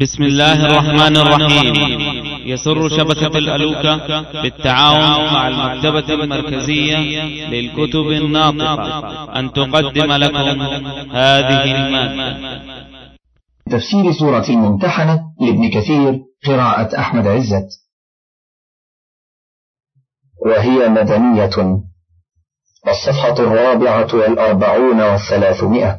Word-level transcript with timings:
بسم 0.00 0.22
الله 0.22 0.66
الرحمن 0.66 1.16
الرحيم. 1.16 1.74
يسر 2.46 2.88
شبكة 2.88 3.38
الألوكة 3.38 4.22
بالتعاون 4.42 5.32
مع 5.34 5.48
المكتبة 5.48 6.14
المركزية 6.14 6.98
للكتب 7.48 8.06
الناطقة. 8.06 9.38
أن 9.38 9.52
تقدم 9.52 10.12
لكم 10.12 10.62
هذه 11.16 11.64
المادة. 11.64 12.62
تفسير 13.70 14.12
سورة 14.12 14.44
الممتحنة 14.48 15.20
لابن 15.40 15.70
كثير 15.70 16.20
قراءة 16.46 16.98
أحمد 16.98 17.26
عزت. 17.26 17.68
وهي 20.46 20.88
مدنية. 20.88 21.80
الصفحة 22.88 23.38
الرابعة 23.38 24.14
والأربعون 24.14 25.00
والثلاثمائة. 25.00 25.98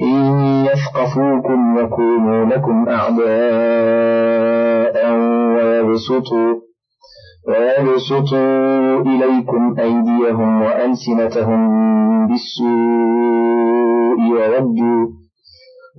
إن 0.00 0.64
يثقفوكم 0.64 1.78
يكونوا 1.78 2.44
لكم 2.44 2.88
أعداء 2.88 3.32
ويبسطوا 5.56 6.54
ويبسطوا 7.48 9.00
إليكم 9.00 9.76
أيديهم 9.80 10.62
وألسنتهم 10.62 11.60
بالسوء 12.26 12.72
وودوا 14.30 15.06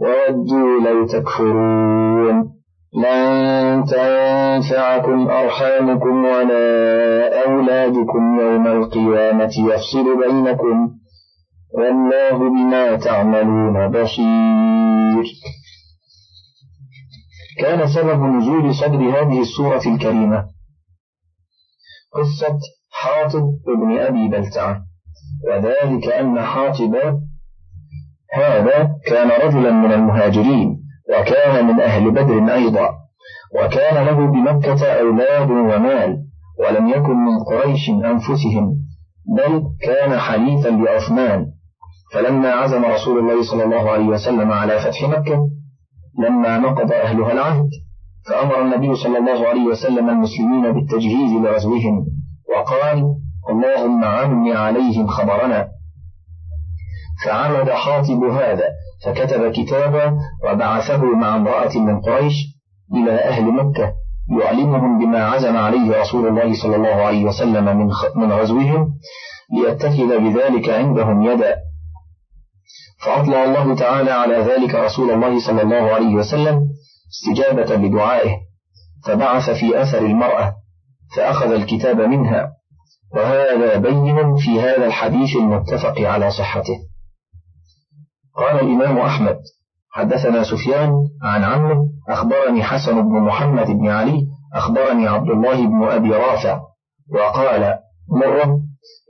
وودوا 0.02 0.80
لو 0.86 1.06
تكفرون. 1.06 2.54
لن 2.96 3.84
تنفعكم 3.84 5.28
أرحامكم 5.28 6.26
ولا 6.26 6.66
أولادكم 7.48 8.40
يوم 8.40 8.68
القيامة 8.68 9.52
يفصل 9.70 10.18
بينكم. 10.22 10.90
والله 11.74 12.38
بما 12.38 12.96
تعملون 12.96 13.88
بصير. 13.88 15.24
كان 17.60 17.88
سبب 17.88 18.24
نزول 18.24 18.76
صدر 18.76 18.98
هذه 18.98 19.42
السورة 19.42 19.82
الكريمة. 19.88 20.46
قصة 22.14 22.60
حاطب 22.92 23.44
ابن 23.68 24.00
أبي 24.00 24.28
بلتعة. 24.28 24.82
وذلك 25.48 26.08
أن 26.08 26.42
حاطب 26.42 26.96
هذا 28.34 28.96
كان 29.06 29.30
رجلا 29.48 29.72
من 29.72 29.92
المهاجرين 29.94 30.84
وكان 31.10 31.66
من 31.68 31.80
أهل 31.80 32.12
بدر 32.12 32.54
أيضا. 32.54 32.90
وكان 33.56 34.06
له 34.06 34.26
بمكة 34.26 34.86
أولاد 34.86 35.50
ومال 35.50 36.24
ولم 36.60 36.90
يكن 36.90 37.16
من 37.16 37.40
قريش 37.44 37.90
أنفسهم 37.90 38.76
بل 39.38 39.64
كان 39.82 40.20
حليفا 40.20 40.70
لعثمان. 40.70 41.53
فلما 42.14 42.52
عزم 42.52 42.86
رسول 42.86 43.20
الله 43.20 43.44
صلى 43.44 43.64
الله 43.64 43.92
عليه 43.92 44.06
وسلم 44.06 44.52
على 44.52 44.80
فتح 44.80 45.04
مكة 45.04 45.50
لما 46.20 46.58
نقض 46.58 46.92
أهلها 46.92 47.32
العهد 47.32 47.70
فأمر 48.30 48.62
النبي 48.62 48.96
صلى 48.96 49.18
الله 49.18 49.48
عليه 49.48 49.66
وسلم 49.66 50.10
المسلمين 50.10 50.72
بالتجهيز 50.74 51.32
لغزوهم 51.32 52.06
وقال 52.56 53.16
اللهم 53.50 54.04
عمي 54.04 54.54
عليهم 54.54 55.08
خبرنا. 55.08 55.68
فعمد 57.26 57.70
حاطب 57.70 58.24
هذا 58.24 58.68
فكتب 59.06 59.52
كتابا 59.52 60.18
وبعثه 60.46 61.04
مع 61.04 61.36
امرأة 61.36 61.78
من 61.78 62.02
قريش 62.02 62.34
إلى 62.94 63.12
أهل 63.12 63.44
مكة 63.44 63.94
يعلمهم 64.40 65.00
بما 65.00 65.26
عزم 65.26 65.58
عليه 65.58 66.02
رسول 66.02 66.28
الله 66.28 66.54
صلى 66.64 66.76
الله 66.76 66.96
عليه 66.96 67.26
وسلم 67.26 67.78
من 67.78 67.90
من 68.16 68.32
غزوهم 68.32 68.94
ليتخذ 69.54 70.20
بذلك 70.20 70.70
عندهم 70.70 71.24
يدا. 71.24 71.56
فأطلع 73.06 73.44
الله 73.44 73.76
تعالى 73.76 74.12
على 74.12 74.36
ذلك 74.38 74.76
رسول 74.76 75.12
الله 75.12 75.48
صلى 75.48 75.62
الله 75.62 75.94
عليه 75.94 76.16
وسلم 76.16 76.70
استجابة 77.12 77.76
لدعائه 77.76 78.38
فبعث 79.06 79.50
في 79.50 79.82
أثر 79.82 79.98
المرأة 79.98 80.54
فأخذ 81.16 81.52
الكتاب 81.52 82.02
منها 82.02 82.54
وهذا 83.16 83.78
بين 83.78 84.36
في 84.38 84.62
هذا 84.62 84.86
الحديث 84.86 85.36
المتفق 85.36 86.00
على 86.00 86.32
صحته. 86.32 86.80
قال 88.36 88.60
الإمام 88.60 88.98
أحمد 88.98 89.40
حدثنا 89.92 90.44
سفيان 90.44 90.94
عن 91.24 91.44
عمه 91.44 91.90
أخبرني 92.10 92.64
حسن 92.64 93.02
بن 93.02 93.20
محمد 93.20 93.68
بن 93.68 93.90
علي 93.90 94.28
أخبرني 94.56 95.08
عبد 95.08 95.30
الله 95.30 95.68
بن 95.68 95.84
أبي 95.84 96.10
رافع 96.10 96.62
وقال 97.14 97.80
مرة 98.10 98.60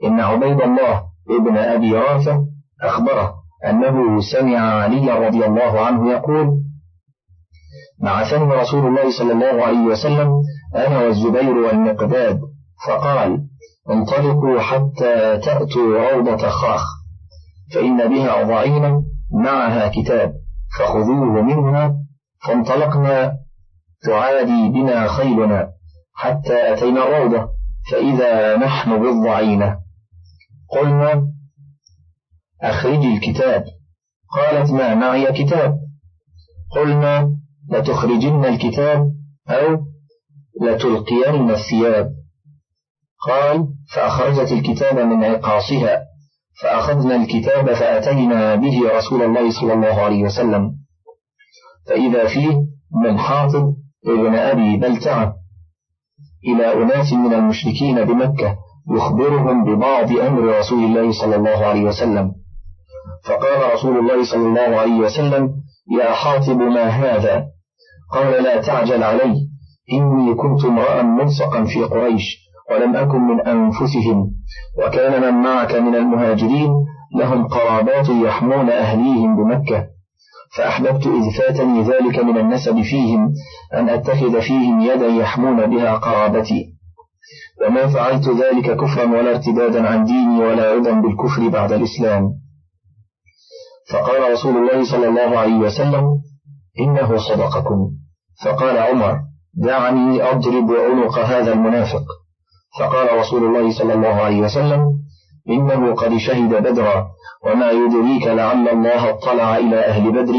إن 0.04 0.20
عبيد 0.20 0.60
الله 0.60 1.02
ابن 1.30 1.56
أبي 1.56 1.94
رافع 1.94 2.38
أخبره. 2.82 3.43
أنه 3.70 4.20
سمع 4.20 4.58
علي 4.58 5.26
رضي 5.26 5.44
الله 5.46 5.80
عنه 5.86 6.12
يقول 6.12 6.60
بعثني 8.02 8.54
رسول 8.54 8.86
الله 8.86 9.18
صلى 9.18 9.32
الله 9.32 9.64
عليه 9.66 9.78
وسلم 9.86 10.42
أنا 10.76 10.98
والزبير 10.98 11.56
والمقداد. 11.58 12.40
فقال 12.86 13.44
انطلقوا 13.90 14.60
حتى 14.60 15.38
تأتوا 15.38 16.10
روضة 16.10 16.48
خاخ 16.48 16.84
فإن 17.74 18.08
بها 18.08 18.42
ضعينا 18.42 19.02
معها 19.32 19.88
كتاب 19.88 20.32
فخذوه 20.78 21.42
منها 21.42 21.94
فانطلقنا 22.46 23.32
تعادي 24.04 24.68
بنا 24.68 25.08
خيلنا 25.08 25.68
حتى 26.14 26.72
أتينا 26.72 27.06
الروضة 27.06 27.48
فإذا 27.90 28.56
نحن 28.56 29.02
بالضعينة. 29.02 29.76
قلنا 30.70 31.26
أخرجي 32.62 33.14
الكتاب. 33.16 33.64
قالت 34.36 34.70
ما 34.70 34.94
معي 34.94 35.32
كتاب؟ 35.32 35.78
قلنا 36.76 37.30
لتخرجن 37.70 38.44
الكتاب 38.44 39.12
أو 39.48 39.78
لتلقين 40.62 41.50
الثياب. 41.50 42.10
قال 43.26 43.66
فأخرجت 43.94 44.52
الكتاب 44.52 44.98
من 44.98 45.24
عقاصها. 45.24 46.04
فأخذنا 46.62 47.16
الكتاب 47.16 47.74
فأتينا 47.74 48.54
به 48.54 48.96
رسول 48.96 49.22
الله 49.22 49.60
صلى 49.60 49.72
الله 49.72 50.00
عليه 50.02 50.22
وسلم. 50.22 50.72
فإذا 51.88 52.28
فيه 52.28 52.56
من 53.04 53.18
حاطب 53.18 53.74
ابن 54.06 54.34
أبي 54.34 54.76
بلتعة. 54.76 55.34
إلى 56.48 56.72
أناس 56.72 57.12
من 57.12 57.34
المشركين 57.34 58.04
بمكة 58.04 58.56
يخبرهم 58.96 59.64
ببعض 59.64 60.12
أمر 60.12 60.58
رسول 60.58 60.84
الله 60.84 61.12
صلى 61.12 61.36
الله 61.36 61.66
عليه 61.66 61.82
وسلم. 61.82 62.43
فقال 63.24 63.72
رسول 63.74 63.98
الله 63.98 64.24
صلى 64.24 64.46
الله 64.48 64.80
عليه 64.80 64.98
وسلم 64.98 65.50
يا 66.00 66.12
حاطب 66.12 66.56
ما 66.56 66.84
هذا؟ 66.84 67.44
قال 68.12 68.42
لا 68.42 68.60
تعجل 68.60 69.02
علي 69.02 69.34
إني 69.92 70.34
كنت 70.34 70.64
امرأ 70.64 71.02
ملصقا 71.02 71.64
في 71.64 71.84
قريش 71.84 72.44
ولم 72.70 72.96
أكن 72.96 73.20
من 73.20 73.40
أنفسهم 73.40 74.30
وكان 74.78 75.22
من 75.22 75.42
معك 75.42 75.74
من 75.74 75.94
المهاجرين 75.94 76.70
لهم 77.18 77.48
قرابات 77.48 78.08
يحمون 78.08 78.70
أهليهم 78.70 79.36
بمكة 79.36 79.86
فأحببت 80.56 81.06
إذ 81.06 81.30
فاتني 81.38 81.82
ذلك 81.82 82.18
من 82.18 82.38
النسب 82.38 82.82
فيهم 82.82 83.34
أن 83.74 83.88
أتخذ 83.88 84.40
فيهم 84.40 84.80
يدا 84.80 85.06
يحمون 85.06 85.66
بها 85.66 85.94
قرابتي. 85.94 86.74
وما 87.66 87.86
فعلت 87.86 88.28
ذلك 88.28 88.76
كفرا 88.76 89.04
ولا 89.04 89.30
ارتدادا 89.30 89.88
عن 89.88 90.04
ديني 90.04 90.38
ولا 90.38 90.70
عدا 90.70 91.00
بالكفر 91.00 91.48
بعد 91.48 91.72
الإسلام. 91.72 92.43
فقال 93.94 94.32
رسول 94.32 94.56
الله 94.56 94.84
صلى 94.90 95.08
الله 95.08 95.38
عليه 95.38 95.54
وسلم 95.54 96.04
إنه 96.80 97.16
صدقكم. 97.16 97.90
فقال 98.44 98.78
عمر 98.78 99.18
دعني 99.54 100.22
أضرب 100.30 100.72
عنق 100.72 101.18
هذا 101.18 101.52
المنافق. 101.52 102.04
فقال 102.78 103.18
رسول 103.18 103.44
الله 103.44 103.78
صلى 103.78 103.94
الله 103.94 104.14
عليه 104.14 104.40
وسلم 104.40 104.80
إنه 105.48 105.94
قد 105.94 106.16
شهد 106.16 106.62
بدرا 106.62 107.06
وما 107.46 107.70
يدريك 107.70 108.26
لعل 108.26 108.68
الله 108.68 109.10
اطلع 109.10 109.56
إلى 109.56 109.86
أهل 109.86 110.12
بدر 110.12 110.34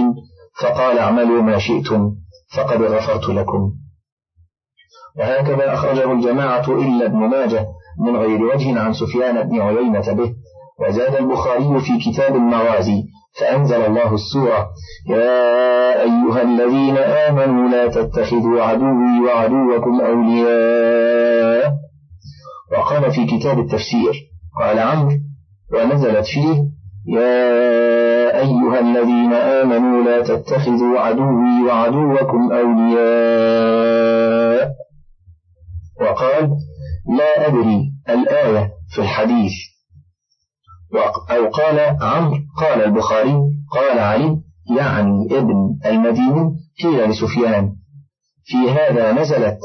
فقال 0.61 0.99
اعملوا 0.99 1.41
ما 1.41 1.59
شئتم 1.59 2.11
فقد 2.55 2.81
غفرت 2.81 3.29
لكم. 3.29 3.71
وهكذا 5.19 5.73
أخرجه 5.73 6.11
الجماعة 6.11 6.65
إلا 6.69 7.05
ابن 7.05 7.17
ماجه 7.17 7.67
من 7.99 8.15
غير 8.15 8.41
وجه 8.43 8.79
عن 8.79 8.93
سفيان 8.93 9.49
بن 9.49 9.61
عيينة 9.61 10.13
به 10.13 10.33
وزاد 10.79 11.15
البخاري 11.15 11.79
في 11.81 12.11
كتاب 12.11 12.35
المغازي 12.35 13.03
فأنزل 13.39 13.81
الله 13.85 14.13
السورة 14.13 14.69
يا 15.09 16.01
أيها 16.01 16.41
الذين 16.41 16.97
آمنوا 16.97 17.69
لا 17.69 17.87
تتخذوا 17.87 18.61
عدوي 18.61 19.19
وعدوكم 19.25 20.01
أولياء. 20.01 21.73
وقال 22.71 23.11
في 23.11 23.25
كتاب 23.25 23.59
التفسير 23.59 24.13
قال 24.59 24.79
عمرو 24.79 25.11
ونزلت 25.73 26.25
فيه 26.25 26.63
يا 27.07 28.39
أيها 28.39 28.79
الذين 28.79 29.33
آمنوا 29.33 30.03
لا 30.03 30.21
تتخذوا 30.21 30.99
عدوي 30.99 31.63
وعدوكم 31.67 32.51
أولياء. 32.51 33.95
وقال 36.01 36.49
لا 37.17 37.47
أدري 37.47 37.91
الآية 38.09 38.71
في 38.89 39.01
الحديث. 39.01 39.51
أو 41.31 41.49
قال 41.49 41.79
عمرو 42.01 42.37
قال 42.57 42.83
البخاري 42.83 43.35
قال 43.71 43.99
علي 43.99 44.37
يعني 44.77 45.27
ابن 45.31 45.55
المديني 45.85 46.51
قيل 46.83 47.09
لسفيان 47.09 47.71
في 48.45 48.71
هذا 48.71 49.11
نزلت 49.11 49.57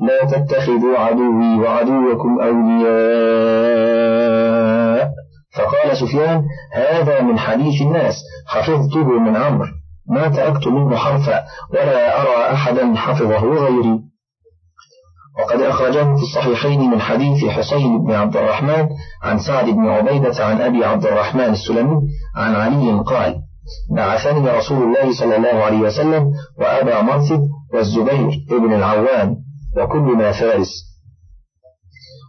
لا 0.00 0.24
تتخذوا 0.24 0.98
عدوي 0.98 1.58
وعدوكم 1.60 2.40
أولياء. 2.40 3.96
فقال 5.56 5.96
سفيان 5.96 6.44
هذا 6.72 7.20
من 7.20 7.38
حديث 7.38 7.82
الناس 7.82 8.14
حفظته 8.46 9.04
من 9.04 9.36
عمرو 9.36 9.66
ما 10.08 10.28
تركت 10.28 10.66
منه 10.66 10.96
حرفا 10.96 11.44
ولا 11.70 12.22
أرى 12.22 12.52
أحدا 12.54 12.94
حفظه 12.96 13.38
غيري. 13.38 14.00
وقد 15.38 15.60
أخرجه 15.60 16.16
في 16.16 16.22
الصحيحين 16.22 16.90
من 16.90 17.00
حديث 17.00 17.44
حسين 17.44 18.04
بن 18.04 18.12
عبد 18.12 18.36
الرحمن 18.36 18.88
عن 19.22 19.38
سعد 19.38 19.64
بن 19.64 19.88
عبيدة 19.88 20.44
عن 20.44 20.60
أبي 20.60 20.84
عبد 20.84 21.06
الرحمن 21.06 21.44
السلمي 21.44 22.00
عن 22.36 22.54
علي 22.54 23.02
قال 23.06 23.36
بعثني 23.96 24.50
رسول 24.50 24.82
الله 24.82 25.12
صلى 25.18 25.36
الله 25.36 25.64
عليه 25.64 25.78
وسلم 25.78 26.32
وأبا 26.58 27.02
مرثد 27.02 27.40
والزبير 27.74 28.30
ابن 28.50 28.72
العوام 28.72 29.36
وكلنا 29.76 30.32
فارس. 30.32 30.70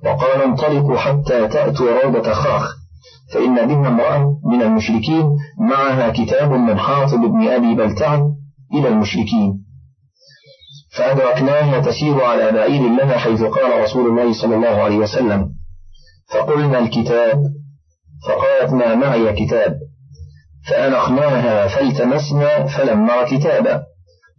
وقال 0.06 0.42
انطلقوا 0.42 0.98
حتى 0.98 1.48
تأتوا 1.48 2.04
روضة 2.04 2.34
خاخ 2.34 2.76
فإن 3.34 3.56
بها 3.68 3.88
امرأة 3.88 4.40
من 4.46 4.62
المشركين 4.62 5.38
معها 5.60 6.10
كتاب 6.10 6.52
من 6.52 6.80
حاطب 6.80 7.20
بن 7.22 7.48
أبي 7.48 7.76
بلتع 7.76 8.16
إلى 8.74 8.88
المشركين. 8.88 9.67
فأدركناها 10.98 11.80
تسير 11.80 12.24
على 12.24 12.52
بعير 12.52 12.82
لنا 12.82 13.18
حيث 13.18 13.44
قال 13.44 13.84
رسول 13.84 14.08
الله 14.08 14.34
صلى 14.42 14.56
الله 14.56 14.84
عليه 14.84 14.98
وسلم. 14.98 15.50
فقلنا 16.34 16.80
الكتاب. 16.80 17.44
فقالت 18.28 18.74
ما 18.74 18.96
معي 18.96 19.34
كتاب؟ 19.34 19.76
فأنخناها 20.70 21.68
فالتمسنا 21.68 22.66
فلم 22.66 23.06
نر 23.06 23.26
كتابا. 23.26 23.84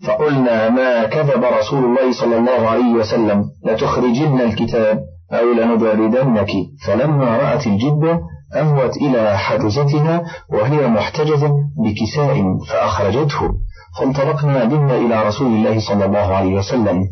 فقلنا 0.06 0.68
ما 0.68 1.04
كذب 1.04 1.44
رسول 1.44 1.84
الله 1.84 2.12
صلى 2.20 2.36
الله 2.36 2.68
عليه 2.68 2.92
وسلم؟ 2.92 3.44
لتخرجن 3.64 4.40
الكتاب 4.40 5.00
أو 5.32 5.52
لنبردنك 5.52 6.50
فلما 6.86 7.36
رأت 7.36 7.66
الجدة 7.66 8.20
أهوت 8.54 8.96
إلى 8.96 9.38
حجزتها 9.38 10.22
وهي 10.50 10.86
محتجزة 10.86 11.50
بكساء 11.84 12.42
فأخرجته. 12.68 13.54
فانطلقنا 13.98 14.64
بنا 14.64 14.94
إلى 14.96 15.22
رسول 15.28 15.46
الله 15.46 15.80
صلى 15.88 16.04
الله 16.04 16.34
عليه 16.34 16.54
وسلم. 16.54 17.04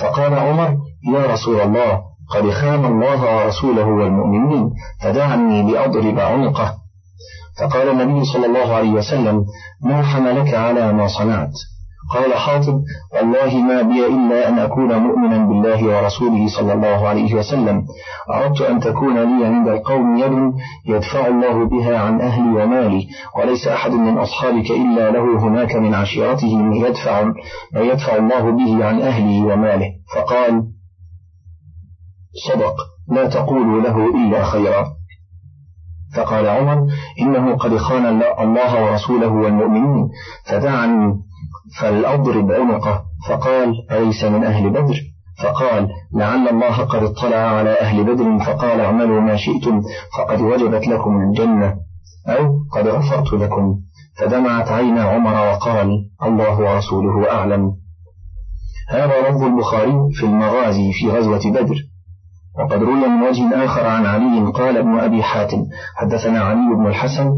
فقال 0.00 0.34
عمر 0.34 0.76
يا 1.14 1.26
رسول 1.26 1.60
الله 1.60 2.02
قد 2.30 2.50
خان 2.50 2.84
الله 2.84 3.36
ورسوله 3.36 3.86
والمؤمنين 3.86 4.70
فدعني 5.02 5.72
لأضرب 5.72 6.18
عنقه. 6.18 6.74
فقال 7.60 7.88
النبي 7.88 8.24
صلى 8.24 8.46
الله 8.46 8.74
عليه 8.74 8.90
وسلم 8.90 9.44
ما 9.82 10.02
حملك 10.02 10.54
على 10.54 10.92
ما 10.92 11.08
صنعت. 11.08 11.52
قال 12.14 12.34
حاطب 12.34 12.80
والله 13.14 13.58
ما 13.58 13.82
بي 13.82 14.06
إلا 14.06 14.48
أن 14.48 14.58
أكون 14.58 14.98
مؤمنا 14.98 15.38
بالله 15.38 15.84
ورسوله 15.84 16.48
صلى 16.48 16.72
الله 16.72 17.08
عليه 17.08 17.34
وسلم. 17.34 17.86
أردت 18.30 18.60
أن 18.60 18.80
تكون 18.80 19.14
لي 19.14 19.46
عند 19.46 19.68
القوم 19.68 20.16
يد 20.16 20.52
يدفع 20.86 21.26
الله 21.26 21.64
بها 21.64 21.98
عن 21.98 22.20
أهلي 22.20 22.62
ومالي 22.62 23.08
وليس 23.38 23.68
أحد 23.68 23.90
من 23.90 24.18
أصحابك 24.18 24.70
إلا 24.70 25.10
له 25.10 25.38
هناك 25.38 25.76
من 25.76 25.94
عشيرته 25.94 26.56
ما 26.56 26.76
يدفع, 26.76 27.22
ما 27.74 27.80
يدفع 27.80 28.16
الله 28.16 28.50
به 28.50 28.84
عن 28.84 29.00
أهله 29.00 29.46
وماله. 29.46 29.92
فقال 30.14 30.62
صدق 32.48 32.74
لا 33.08 33.28
تقولوا 33.28 33.82
له 33.82 34.06
إلا 34.06 34.44
خيرا. 34.44 34.97
فقال 36.16 36.48
عمر 36.48 36.86
إنه 37.20 37.56
قد 37.56 37.76
خان 37.76 38.22
الله 38.40 38.84
ورسوله 38.84 39.28
والمؤمنين 39.28 40.08
فدعني 40.44 41.14
فلأضرب 41.80 42.52
عنقه 42.52 43.02
فقال 43.28 43.74
أليس 43.90 44.24
من 44.24 44.44
أهل 44.44 44.70
بدر؟ 44.70 44.96
فقال 45.42 45.88
لعل 46.14 46.48
الله 46.48 46.76
قد 46.76 47.02
اطلع 47.02 47.36
على 47.36 47.80
أهل 47.80 48.04
بدر 48.04 48.38
فقال 48.38 48.80
اعملوا 48.80 49.20
ما 49.20 49.36
شئتم 49.36 49.82
فقد 50.18 50.40
وجبت 50.40 50.88
لكم 50.88 51.20
الجنة 51.20 51.74
أو 52.28 52.58
قد 52.72 52.88
غفرت 52.88 53.32
لكم. 53.32 53.76
فدمعت 54.18 54.68
عين 54.68 54.98
عمر 54.98 55.32
وقال 55.32 55.90
الله 56.22 56.60
ورسوله 56.60 57.30
أعلم. 57.30 57.72
هذا 58.88 59.30
لفظ 59.30 59.42
البخاري 59.42 59.94
في 60.12 60.26
المغازي 60.26 60.92
في 60.92 61.10
غزوة 61.10 61.50
بدر. 61.50 61.76
وقد 62.58 62.82
روي 62.82 63.08
من 63.08 63.22
وجه 63.22 63.64
آخر 63.64 63.86
عن 63.86 64.06
علي 64.06 64.52
قال 64.52 64.76
ابن 64.76 64.98
أبي 64.98 65.22
حاتم 65.22 65.64
حدثنا 65.96 66.40
علي 66.40 66.74
بن 66.76 66.86
الحسن 66.86 67.30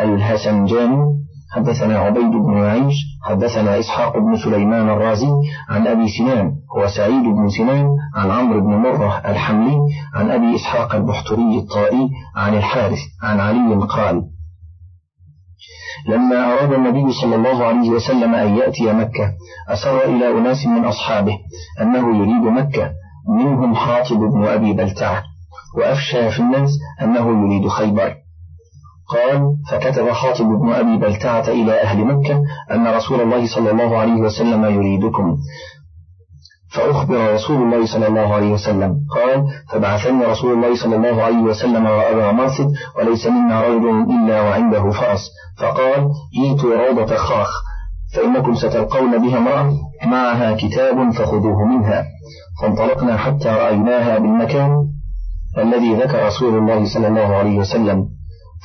الهسنجاني 0.00 1.18
حدثنا 1.54 1.98
عبيد 1.98 2.30
بن 2.30 2.56
عيش 2.64 2.94
حدثنا 3.24 3.78
إسحاق 3.78 4.18
بن 4.18 4.36
سليمان 4.36 4.88
الرازي 4.88 5.28
عن 5.68 5.86
أبي 5.86 6.08
سنان 6.18 6.52
هو 6.76 6.86
سعيد 6.86 7.22
بن 7.22 7.48
سنان 7.48 7.86
عن 8.14 8.30
عمرو 8.30 8.60
بن 8.60 8.70
مرة 8.76 9.22
الحملي 9.30 9.76
عن 10.14 10.30
أبي 10.30 10.54
إسحاق 10.54 10.94
البحتري 10.94 11.58
الطائي 11.58 12.08
عن 12.36 12.54
الحارث 12.54 12.98
عن 13.22 13.40
علي 13.40 13.86
قال 13.86 14.22
لما 16.08 16.52
أراد 16.52 16.72
النبي 16.72 17.12
صلى 17.12 17.36
الله 17.36 17.64
عليه 17.64 17.90
وسلم 17.90 18.34
أن 18.34 18.56
يأتي 18.56 18.92
مكة 18.92 19.32
أسر 19.68 20.04
إلى 20.04 20.30
أناس 20.30 20.66
من 20.66 20.84
أصحابه 20.84 21.38
أنه 21.80 22.16
يريد 22.18 22.42
مكة 22.42 22.90
منهم 23.28 23.74
حاطب 23.74 24.16
بن 24.16 24.44
أبي 24.44 24.72
بلتعة 24.72 25.22
وأفشى 25.78 26.30
في 26.30 26.40
الناس 26.40 26.70
أنه 27.02 27.44
يريد 27.44 27.68
خيبر. 27.68 28.14
قال 29.08 29.56
فكتب 29.70 30.08
حاطب 30.08 30.44
بن 30.44 30.72
أبي 30.72 30.96
بلتعة 30.96 31.48
إلى 31.48 31.82
أهل 31.82 32.04
مكة 32.04 32.42
أن 32.70 32.86
رسول 32.86 33.20
الله 33.20 33.46
صلى 33.54 33.70
الله 33.70 33.98
عليه 33.98 34.20
وسلم 34.20 34.64
يريدكم. 34.64 35.36
فأخبر 36.72 37.34
رسول 37.34 37.62
الله 37.62 37.86
صلى 37.86 38.06
الله 38.06 38.34
عليه 38.34 38.52
وسلم. 38.52 38.96
قال 39.14 39.46
فبعثني 39.72 40.24
رسول 40.24 40.52
الله 40.52 40.76
صلى 40.82 40.96
الله 40.96 41.22
عليه 41.22 41.38
وسلم 41.38 41.86
وأبا 41.86 42.32
مرثد 42.32 42.68
وليس 42.98 43.26
منا 43.26 43.62
رجل 43.62 44.06
إلا 44.10 44.42
وعنده 44.42 44.90
فرس 44.90 45.30
فقال 45.58 46.08
إيتوا 46.42 46.88
روضة 46.88 47.16
خاخ. 47.16 47.48
فإنكم 48.14 48.54
ستلقون 48.54 49.28
بها 49.28 49.38
امرأة 49.38 49.72
معها 50.06 50.56
كتاب 50.56 51.10
فخذوه 51.10 51.64
منها. 51.64 52.04
فانطلقنا 52.62 53.16
حتى 53.16 53.48
رأيناها 53.48 54.18
بالمكان 54.18 54.88
الذي 55.58 55.94
ذكر 55.94 56.26
رسول 56.26 56.58
الله 56.58 56.94
صلى 56.94 57.08
الله 57.08 57.36
عليه 57.36 57.58
وسلم. 57.58 58.08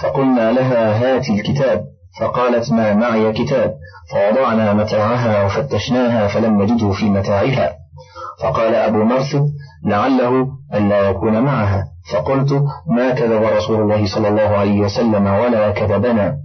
فقلنا 0.02 0.52
لها 0.52 0.98
هات 0.98 1.30
الكتاب. 1.30 1.84
فقالت 2.20 2.72
ما 2.72 2.94
معي 2.94 3.34
كتاب؟ 3.34 3.74
فوضعنا 4.12 4.74
متاعها 4.74 5.46
وفتشناها 5.46 6.28
فلم 6.28 6.62
نجده 6.62 6.92
في 6.92 7.10
متاعها. 7.10 7.74
فقال 8.42 8.76
أبو 8.76 9.04
مرثد 9.04 9.46
لعله 9.86 10.48
ألا 10.74 11.10
يكون 11.10 11.40
معها. 11.40 11.86
فقلت 12.14 12.64
ما 12.88 13.10
كذب 13.10 13.44
رسول 13.44 13.82
الله 13.82 14.16
صلى 14.16 14.28
الله 14.28 14.58
عليه 14.58 14.82
وسلم 14.82 15.28
ولا 15.28 15.72
كذبنا. 15.72 16.43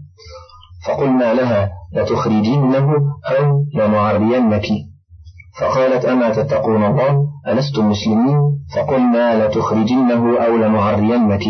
فقلنا 0.88 1.34
لها 1.34 1.70
لتخرجينه 1.92 2.92
أو 3.24 3.64
لنعرينك؟ 3.74 4.66
فقالت 5.60 6.04
أما 6.04 6.30
تتقون 6.30 6.84
الله؟ 6.84 7.24
ألستم 7.48 7.90
مسلمين؟ 7.90 8.38
فقلنا 8.76 9.46
لتخرجنه 9.46 10.38
أو 10.46 10.56
لنعرينك؟ 10.56 11.44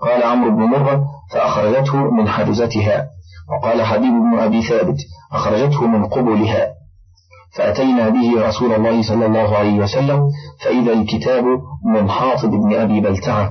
قال 0.00 0.22
عمرو 0.22 0.50
بن 0.50 0.62
مرة 0.62 1.04
فأخرجته 1.32 2.10
من 2.10 2.28
حجزتها 2.28 3.06
وقال 3.50 3.82
حبيب 3.82 4.12
بن 4.12 4.38
أبي 4.38 4.62
ثابت 4.62 4.96
أخرجته 5.32 5.86
من 5.86 6.06
قبلها. 6.06 6.68
فأتينا 7.56 8.08
به 8.08 8.48
رسول 8.48 8.72
الله 8.72 9.02
صلى 9.02 9.26
الله 9.26 9.56
عليه 9.56 9.78
وسلم 9.78 10.20
فإذا 10.60 10.92
الكتاب 10.92 11.44
من 11.94 12.10
حاطب 12.10 12.50
بن 12.50 12.74
أبي 12.74 13.00
بلتعة. 13.00 13.50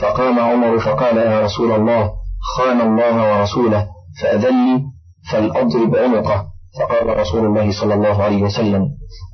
فقام 0.00 0.40
عمر 0.40 0.78
فقال 0.78 1.16
يا 1.16 1.40
رسول 1.40 1.72
الله 1.72 2.12
خان 2.56 2.80
الله 2.80 3.38
ورسوله. 3.38 3.95
فأذلي 4.22 4.82
فلأضرب 5.30 5.96
عنقه. 5.96 6.46
فقال 6.78 7.18
رسول 7.18 7.46
الله 7.46 7.80
صلى 7.80 7.94
الله 7.94 8.22
عليه 8.22 8.42
وسلم 8.42 8.88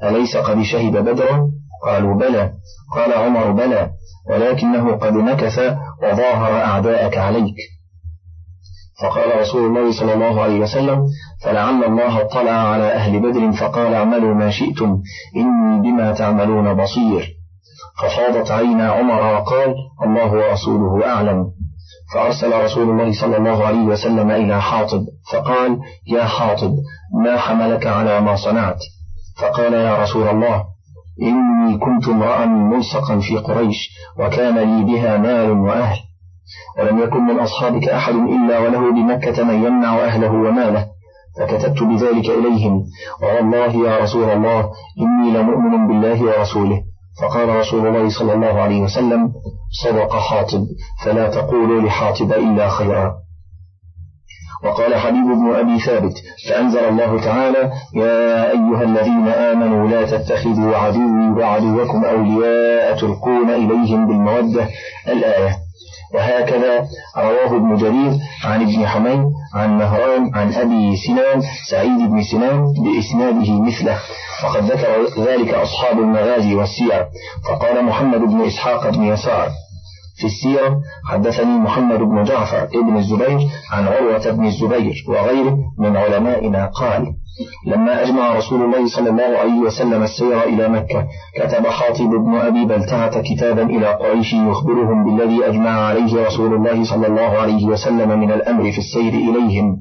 أليس 0.04 0.36
قد 0.36 0.62
شهد 0.62 0.96
بدرا؟ 0.96 1.50
قالوا 1.86 2.14
بلى. 2.14 2.52
قال 2.94 3.12
عمر 3.12 3.50
بلى. 3.50 3.90
ولكنه 4.30 4.92
قد 4.92 5.12
نكث 5.12 5.58
وظاهر 6.02 6.60
أعداءك 6.64 7.18
عليك. 7.18 7.54
فقال 9.02 9.40
رسول 9.40 9.66
الله 9.66 9.92
صلى 9.92 10.14
الله 10.14 10.42
عليه 10.42 10.60
وسلم 10.60 11.06
فلعل 11.42 11.84
الله 11.84 12.20
اطلع 12.20 12.50
على 12.50 12.92
أهل 12.92 13.20
بدر 13.20 13.52
فقال 13.52 13.94
اعملوا 13.94 14.34
ما 14.34 14.50
شئتم 14.50 15.02
إني 15.36 15.80
بما 15.82 16.12
تعملون 16.12 16.74
بصير. 16.74 17.36
ففاضت 18.02 18.50
عينا 18.50 18.90
عمر 18.90 19.34
وقال 19.34 19.74
الله 20.02 20.32
ورسوله 20.32 21.06
أعلم. 21.06 21.46
فأرسل 22.14 22.64
رسول 22.64 22.90
الله 22.90 23.12
صلى 23.20 23.36
الله 23.36 23.64
عليه 23.66 23.82
وسلم 23.82 24.30
إلى 24.30 24.62
حاطب 24.62 25.04
فقال 25.32 25.78
يا 26.06 26.24
حاطب 26.24 26.72
ما 27.24 27.36
حملك 27.36 27.86
على 27.86 28.20
ما 28.20 28.36
صنعت؟ 28.36 28.78
فقال 29.40 29.72
يا 29.72 30.02
رسول 30.02 30.28
الله 30.28 30.64
إني 31.22 31.78
كنت 31.78 32.08
امرأ 32.08 32.46
ملصقا 32.46 33.18
في 33.18 33.38
قريش 33.38 33.76
وكان 34.18 34.58
لي 34.58 34.84
بها 34.84 35.16
مال 35.16 35.50
وأهل. 35.50 35.98
ولم 36.78 36.98
يكن 36.98 37.20
من 37.20 37.38
أصحابك 37.38 37.88
أحد 37.88 38.14
إلا 38.14 38.58
وله 38.58 38.92
بمكة 38.92 39.44
من 39.44 39.64
يمنع 39.64 40.04
أهله 40.04 40.32
وماله 40.32 40.86
فكتبت 41.38 41.82
بذلك 41.82 42.30
إليهم. 42.30 42.84
والله 43.22 43.88
يا 43.88 43.98
رسول 43.98 44.30
الله 44.30 44.70
إني 45.00 45.30
لمؤمن 45.30 45.88
بالله 45.88 46.22
ورسوله. 46.22 46.91
فقال 47.20 47.48
رسول 47.48 47.86
الله 47.86 48.08
صلى 48.08 48.32
الله 48.32 48.60
عليه 48.60 48.80
وسلم 48.80 49.32
صدق 49.84 50.16
حاطب 50.16 50.66
فلا 51.04 51.28
تقولوا 51.28 51.82
لحاطب 51.82 52.32
إلا 52.32 52.68
خيرا. 52.68 53.14
وقال 54.64 54.94
حبيب 54.94 55.24
بن 55.24 55.54
أبي 55.54 55.80
ثابت 55.80 56.14
فأنزل 56.48 56.78
الله 56.78 57.20
تعالى 57.20 57.72
يا 57.94 58.50
أيها 58.50 58.82
الذين 58.82 59.28
آمنوا 59.28 59.88
لا 59.88 60.06
تتخذوا 60.06 60.76
عدوي 60.76 61.30
وعدوكم 61.30 62.04
أولياء 62.04 62.96
تلقون 63.00 63.50
إليهم 63.50 64.06
بالمودة. 64.08 64.68
الآية 65.08 65.61
وهكذا 66.14 66.88
رواه 67.16 67.56
ابن 67.56 67.76
جرير 67.76 68.12
عن 68.44 68.62
ابن 68.62 68.86
حمين 68.86 69.32
عن 69.54 69.78
مهران 69.78 70.30
عن 70.34 70.52
أبي 70.52 70.96
سنان 70.96 71.42
سعيد 71.70 71.98
بن 72.10 72.22
سنان 72.22 72.72
بإسناده 72.72 73.62
مثله. 73.62 73.98
وقد 74.44 74.64
ذكر 74.64 75.22
ذلك 75.24 75.54
أصحاب 75.54 75.98
المغازي 75.98 76.54
والسير 76.54 77.06
فقال 77.48 77.84
محمد 77.84 78.20
بن 78.20 78.40
إسحاق 78.40 78.90
بن 78.90 79.04
يسار 79.04 79.50
في 80.16 80.26
السيرة 80.26 80.80
حدثني 81.08 81.58
محمد 81.58 81.98
بن 81.98 82.24
جعفر 82.24 82.64
ابن 82.64 82.96
الزبير 82.96 83.48
عن 83.70 83.88
عروة 83.88 84.30
بن 84.30 84.46
الزبير 84.46 84.94
وغيره 85.08 85.58
من 85.78 85.96
علمائنا. 85.96 86.66
قال 86.66 87.06
لما 87.66 88.02
أجمع 88.02 88.36
رسول 88.36 88.62
الله 88.62 88.86
صلى 88.86 89.10
الله 89.10 89.38
عليه 89.38 89.58
وسلم 89.58 90.02
السير 90.02 90.42
إلى 90.42 90.68
مكة 90.68 91.06
كتب 91.36 91.66
حاطب 91.66 92.10
بن 92.10 92.34
أبي 92.34 92.64
بلتعة 92.64 93.22
كتابا 93.22 93.62
إلى 93.62 93.86
قريش 93.86 94.32
يخبرهم 94.32 95.04
بالذي 95.04 95.46
أجمع 95.46 95.70
عليه 95.70 96.26
رسول 96.26 96.54
الله 96.54 96.84
صلى 96.84 97.06
الله 97.06 97.38
عليه 97.38 97.66
وسلم 97.66 98.20
من 98.20 98.32
الأمر 98.32 98.72
في 98.72 98.78
السير 98.78 99.12
إليهم. 99.12 99.76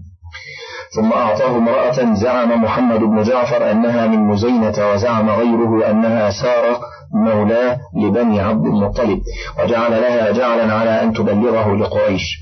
ثم 0.96 1.12
أعطاه 1.12 1.58
امرأة 1.58 2.14
زعم 2.14 2.64
محمد 2.64 3.00
بن 3.00 3.22
جعفر 3.22 3.72
أنها 3.72 4.08
من 4.08 4.20
مزينة 4.28 4.92
وزعم 4.94 5.30
غيره 5.30 5.90
أنها 5.92 6.30
سارة 6.30 6.80
مولاه 7.14 7.78
لبني 7.96 8.40
عبد 8.40 8.66
المطلب 8.66 9.20
وجعل 9.60 9.92
لها 9.92 10.32
جعلا 10.32 10.74
على 10.74 11.04
أن 11.04 11.14
تبلغه 11.14 11.76
لقريش. 11.76 12.41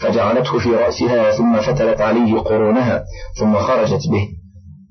فجعلته 0.00 0.58
في 0.58 0.70
رأسها 0.70 1.30
ثم 1.30 1.60
فتلت 1.60 2.00
عليه 2.00 2.38
قرونها 2.38 3.04
ثم 3.38 3.58
خرجت 3.58 4.08
به. 4.10 4.28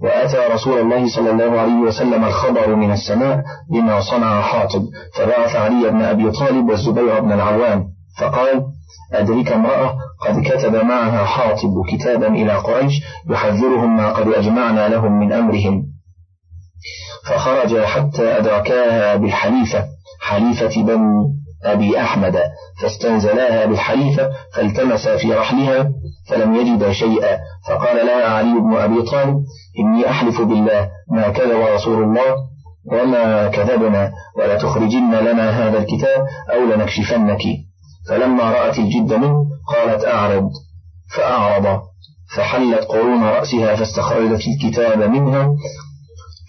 وأتى 0.01 0.53
رسول 0.53 0.79
الله 0.79 1.07
صلى 1.15 1.31
الله 1.31 1.59
عليه 1.59 1.79
وسلم 1.87 2.25
الخبر 2.25 2.75
من 2.75 2.91
السماء 2.91 3.43
بما 3.71 4.01
صنع 4.01 4.41
حاطب 4.41 4.81
فبعث 5.15 5.55
علي 5.55 5.89
بن 5.91 6.01
أبي 6.01 6.31
طالب 6.31 6.69
والزبير 6.69 7.19
بن 7.19 7.31
العوام 7.31 7.85
فقال 8.19 8.65
أدرك 9.13 9.51
امرأة 9.51 9.97
قد 10.27 10.41
كتب 10.43 10.75
معها 10.75 11.25
حاطب 11.25 11.73
كتابا 11.91 12.27
إلى 12.27 12.53
قريش 12.57 12.93
يحذرهم 13.29 13.97
ما 13.97 14.13
قد 14.13 14.27
أجمعنا 14.27 14.87
لهم 14.89 15.19
من 15.19 15.33
أمرهم. 15.33 15.83
فخرج 17.25 17.77
حتى 17.77 18.37
أدركاها 18.37 19.15
بالحليفة 19.15 19.85
حليفة 20.21 20.83
بني 20.83 21.39
أبي 21.63 22.01
أحمد 22.01 22.37
فاستنزلاها 22.81 23.65
بالحليفة 23.65 24.29
فالتمسا 24.53 25.17
في 25.17 25.33
رحلها 25.33 25.91
فلم 26.29 26.55
يجد 26.55 26.91
شيئا. 26.91 27.39
فقال 27.67 28.05
لها 28.07 28.25
علي 28.29 28.59
بن 28.59 28.75
أبي 28.75 29.01
طالب 29.01 29.43
إني 29.79 30.09
أحلف 30.09 30.41
بالله 30.41 30.89
ما 31.11 31.29
كذب 31.29 31.61
رسول 31.75 32.03
الله 32.03 32.35
وما 32.91 33.47
كذبنا 33.47 34.11
ولا 34.37 34.57
تخرجن 34.57 35.15
لنا 35.15 35.49
هذا 35.49 35.77
الكتاب 35.77 36.27
أو 36.53 36.65
لنكشفنك. 36.65 37.41
فلما 38.09 38.51
رأت 38.51 38.79
الجد 38.79 39.13
منه 39.13 39.45
قالت 39.67 40.05
أعرض. 40.05 40.49
فأعرض. 41.15 41.81
فحلت 42.35 42.83
قرون 42.83 43.23
رأسها 43.23 43.75
فاستخرجت 43.75 44.41
الكتاب 44.47 44.99
منها 44.99 45.49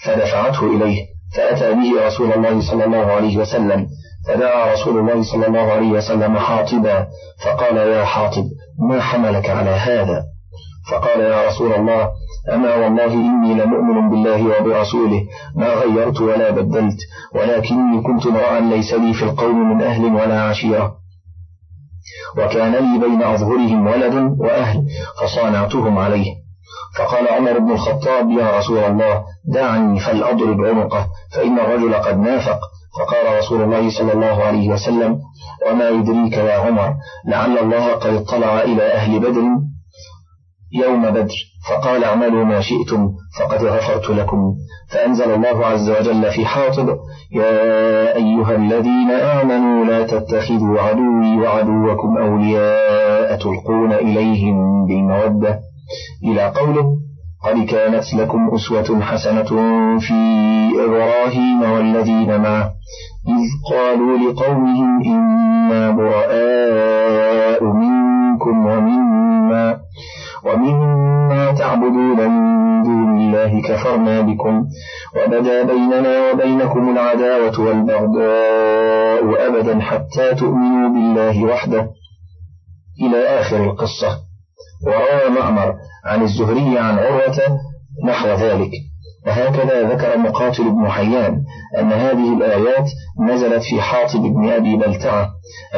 فدفعته 0.04 0.76
إليه. 0.76 1.06
فأتى 1.36 1.74
به 1.74 2.06
رسول 2.06 2.32
الله 2.32 2.60
صلى 2.60 2.84
الله 2.84 3.12
عليه 3.12 3.36
وسلم. 3.36 3.86
فدعا 4.28 4.72
رسول 4.72 4.98
الله 4.98 5.22
صلى 5.22 5.46
الله 5.46 5.72
عليه 5.72 5.90
وسلم 5.90 6.38
حاطبا 6.38 7.06
فقال 7.44 7.76
يا 7.76 8.04
حاطب 8.04 8.44
ما 8.88 9.00
حملك 9.00 9.50
على 9.50 9.70
هذا؟ 9.70 10.24
فقال 10.90 11.20
يا 11.20 11.46
رسول 11.48 11.72
الله 11.72 12.10
أما 12.52 12.74
والله 12.74 13.12
إني 13.12 13.54
لمؤمن 13.54 14.10
بالله 14.10 14.44
وبرسوله 14.44 15.22
ما 15.56 15.68
غيرت 15.74 16.20
ولا 16.20 16.50
بدلت 16.50 16.98
ولكني 17.34 18.02
كنت 18.02 18.26
امرأ 18.26 18.60
ليس 18.60 18.94
لي 18.94 19.12
في 19.14 19.22
القوم 19.24 19.72
من 19.72 19.82
أهل 19.82 20.04
ولا 20.04 20.42
عشيرة. 20.42 20.96
وكان 22.38 22.72
لي 22.72 23.08
بين 23.08 23.22
أظهرهم 23.22 23.86
ولد 23.86 24.14
وأهل 24.38 24.86
فصانعتهم 25.22 25.98
عليه. 25.98 26.39
فقال 26.98 27.28
عمر 27.28 27.58
بن 27.58 27.70
الخطاب 27.72 28.30
يا 28.30 28.58
رسول 28.58 28.78
الله 28.78 29.22
دعني 29.54 30.00
فلأضرب 30.00 30.60
عنقه 30.60 31.06
فإن 31.34 31.58
الرجل 31.58 31.94
قد 31.94 32.18
نافق. 32.18 32.60
فقال 32.98 33.38
رسول 33.38 33.62
الله 33.62 33.90
صلى 33.90 34.12
الله 34.12 34.44
عليه 34.44 34.68
وسلم 34.68 35.18
وما 35.66 35.88
يدريك 35.88 36.32
يا 36.32 36.54
عمر 36.54 36.94
لعل 37.26 37.58
الله 37.58 37.92
قد 37.92 38.14
اطلع 38.14 38.62
إلى 38.62 38.82
أهل 38.92 39.20
بدر 39.20 39.42
يوم 40.72 41.10
بدر. 41.10 41.34
فقال 41.68 42.04
اعملوا 42.04 42.44
ما 42.44 42.60
شئتم 42.60 43.10
فقد 43.38 43.64
غفرت 43.64 44.10
لكم. 44.10 44.54
فأنزل 44.92 45.34
الله 45.34 45.66
عز 45.66 45.90
وجل 45.90 46.30
في 46.30 46.46
حاطب 46.46 46.88
يا 47.32 48.16
أيها 48.16 48.56
الذين 48.56 49.10
آمنوا 49.10 49.84
لا 49.84 50.06
تتخذوا 50.06 50.80
عدوي 50.80 51.36
وعدوكم 51.38 52.18
أولياء 52.18 53.36
تلقون 53.36 53.92
إليهم 53.92 54.86
بالمودة. 54.86 55.60
إلى 56.24 56.46
قوله 56.46 56.96
قد 57.44 57.64
كانت 57.66 58.14
لكم 58.14 58.50
أسوة 58.54 59.00
حسنة 59.00 59.50
في 59.98 60.14
إبراهيم 60.84 61.62
والذين 61.62 62.40
معه 62.40 62.72
إذ 63.28 63.48
قالوا 63.70 64.18
لقومهم 64.18 65.02
إنا 65.02 65.90
براء 65.90 67.64
منكم 67.64 68.66
ومما 68.66 69.80
ومما 70.44 71.52
تعبدون 71.52 72.30
من 72.30 72.82
دون 72.82 73.20
الله 73.20 73.62
كفرنا 73.62 74.20
بكم 74.20 74.64
وبدا 75.16 75.62
بيننا 75.62 76.30
وبينكم 76.30 76.88
العداوة 76.88 77.60
والبغضاء 77.60 79.48
أبدا 79.48 79.80
حتى 79.80 80.34
تؤمنوا 80.34 80.88
بالله 80.88 81.44
وحده. 81.44 81.90
إلى 83.02 83.40
آخر 83.40 83.64
القصة. 83.64 84.29
وروى 84.86 85.30
معمر 85.40 85.74
عن 86.04 86.22
الزهري 86.22 86.78
عن 86.78 86.98
عروة 86.98 87.58
نحو 88.04 88.28
ذلك. 88.28 88.70
وهكذا 89.26 89.82
ذكر 89.82 90.18
مقاتل 90.18 90.70
بن 90.70 90.88
حيان 90.90 91.42
أن 91.78 91.92
هذه 91.92 92.36
الآيات 92.36 92.88
نزلت 93.28 93.62
في 93.62 93.80
حاطب 93.82 94.20
بن 94.20 94.48
أبي 94.48 94.76
بلتعة 94.76 95.28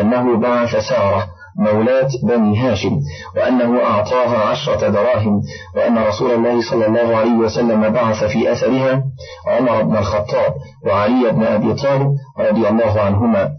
أنه 0.01 0.37
بعث 0.37 0.77
سارة 0.77 1.27
مولاة 1.59 2.09
بني 2.23 2.59
هاشم 2.59 3.01
وأنه 3.37 3.85
أعطاها 3.85 4.39
عشرة 4.51 4.89
دراهم 4.89 5.41
وأن 5.77 5.99
رسول 5.99 6.31
الله 6.31 6.71
صلى 6.71 6.87
الله 6.87 7.17
عليه 7.17 7.33
وسلم 7.33 7.89
بعث 7.89 8.25
في 8.25 8.53
أثرها 8.53 9.03
عمر 9.47 9.83
بن 9.83 9.97
الخطاب 9.97 10.55
وعلي 10.87 11.31
بن 11.31 11.43
أبي 11.43 11.75
طالب 11.75 12.17
رضي 12.39 12.69
الله 12.69 13.01
عنهما. 13.01 13.51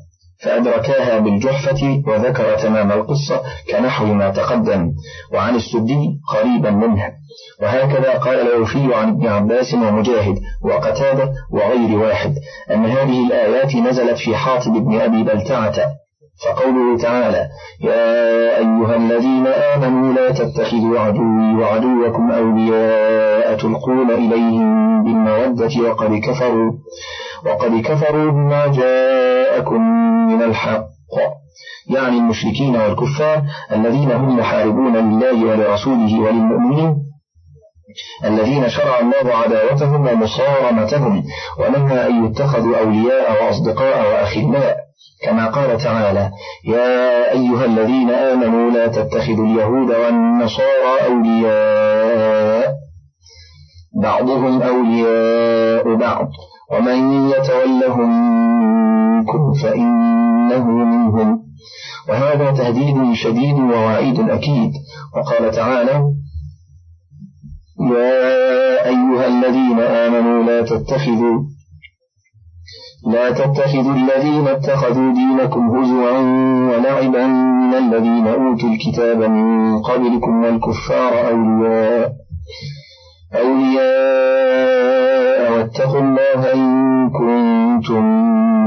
فأدركاها 0.44 1.20
بالجحفة 1.20 2.04
وذكر 2.08 2.58
تمام 2.58 2.92
القصة 2.92 3.42
كنحو 3.72 4.06
ما 4.06 4.30
تقدم. 4.30 4.92
وعن 5.34 5.56
السدي 5.56 6.20
قريبا 6.28 6.72
منها. 6.72 7.12
وهكذا 7.62 8.18
قال 8.18 8.40
العوفي 8.40 8.96
عن 8.96 9.10
ابن 9.10 9.28
عباس 9.28 9.74
ومجاهد 9.74 10.36
وقتادة 10.62 11.34
وغير 11.52 12.00
واحد 12.00 12.36
أن 12.72 12.86
هذه 12.86 13.28
الآيات 13.28 13.76
نزلت 13.76 14.18
في 14.18 14.36
حاطب 14.36 14.72
بن 14.72 15.02
أبي 15.02 15.24
بلتعة. 15.24 16.03
فقوله 16.46 16.98
تعالى 16.98 17.48
يا 17.82 18.58
أيها 18.58 18.96
الذين 18.96 19.48
آمنوا 19.48 20.14
لا 20.14 20.32
تتخذوا 20.32 21.00
عدوي 21.00 21.56
وعدوكم 21.56 22.32
أولياء 22.32 23.58
تلقون 23.58 24.12
إليهم 24.12 25.04
بالمودة 25.04 25.90
وقد 25.90 26.20
كفروا 26.20 26.72
وقد 27.46 27.82
كفروا 27.82 28.32
بما 28.32 28.68
جاءكم 28.68 29.82
من 30.28 30.42
الحق. 30.42 30.94
يعني 31.90 32.18
المشركين 32.18 32.76
والكفار 32.76 33.44
الذين 33.72 34.12
هم 34.12 34.38
محاربون 34.40 34.96
لله 34.96 35.46
ولرسوله 35.46 36.20
وللمؤمنين 36.20 36.96
الذين 38.26 38.70
شرع 38.70 39.00
الله 39.00 39.36
عداوتهم 39.36 40.08
ومصارمتهم 40.08 41.24
ونهى 41.60 42.08
أن 42.08 42.26
يتخذوا 42.26 42.78
أولياء 42.80 43.44
وأصدقاء 43.44 44.12
وأخلاء 44.12 44.83
كما 45.24 45.50
قال 45.50 45.78
تعالى 45.78 46.32
يا 46.66 47.32
أيها 47.32 47.66
الذين 47.66 48.10
آمنوا 48.10 48.72
لا 48.72 48.88
تتخذوا 48.88 49.46
اليهود 49.46 49.92
والنصارى 49.92 51.06
أولياء. 51.08 52.74
بعضهم 54.02 54.62
أولياء 54.62 55.96
بعض. 55.96 56.28
ومن 56.72 57.30
يتولهم 57.30 58.10
منكم 59.18 59.54
فإنه 59.64 60.66
منهم. 60.68 61.44
وهذا 62.10 62.52
تهديد 62.52 63.14
شديد 63.14 63.56
ووعيد 63.56 64.30
أكيد. 64.30 64.72
وقال 65.16 65.52
تعالى 65.52 66.14
يا 67.92 68.86
أيها 68.86 69.28
الذين 69.28 69.80
آمنوا 69.80 70.44
لا 70.44 70.62
تتخذوا 70.62 71.53
لا 73.08 73.32
تتخذوا 73.32 73.96
الذين 73.96 74.48
اتخذوا 74.48 75.14
دينكم 75.14 75.70
هزوا 75.78 76.18
ولعبا 76.70 77.28
من 77.28 77.74
الذين 77.74 78.28
أوتوا 78.28 78.70
الكتاب 78.70 79.18
من 79.18 79.80
قبلكم 79.82 80.44
والكفار 80.44 81.28
أولياء 81.30 82.12
أولياء 84.14 85.52
واتقوا 85.52 86.02
الله 86.02 86.54
إن 86.54 87.10
كنتم 87.10 88.04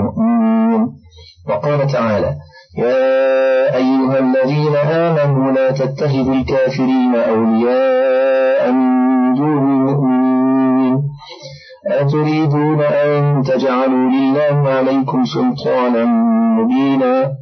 مؤمنين. 0.00 0.82
وقال 1.48 1.86
تعالى 1.86 2.34
يا 2.78 3.76
أيها 3.76 4.18
الذين 4.18 4.76
آمنوا 4.76 5.52
لا 5.52 5.70
تتخذوا 5.70 6.34
الكافرين 6.34 7.14
أولياء 7.14 8.72
من 8.72 9.34
دون 9.34 9.72
المؤمنين 9.72 10.15
أتريدون 12.00 12.80
أن 12.82 13.42
تجعلوا 13.42 14.10
لله 14.10 14.68
عليكم 14.68 15.24
سلطانا 15.24 16.04
مبينا؟ 16.58 17.32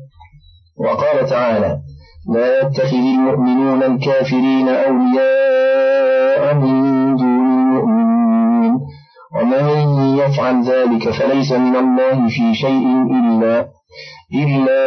وقال 0.79 1.27
تعالى 1.27 1.79
لا 2.35 2.61
يتخذ 2.61 2.97
المؤمنون 2.97 3.83
الكافرين 3.83 4.69
أولياء 4.69 6.55
من 6.55 7.17
دون 7.17 7.47
المؤمنين 7.51 8.81
ومن 9.37 9.69
يفعل 10.19 10.63
ذلك 10.65 11.11
فليس 11.11 11.53
من 11.53 11.77
الله 11.77 12.29
في 12.29 12.55
شيء 12.55 12.87
إلا 13.11 13.69
إلا 14.35 14.83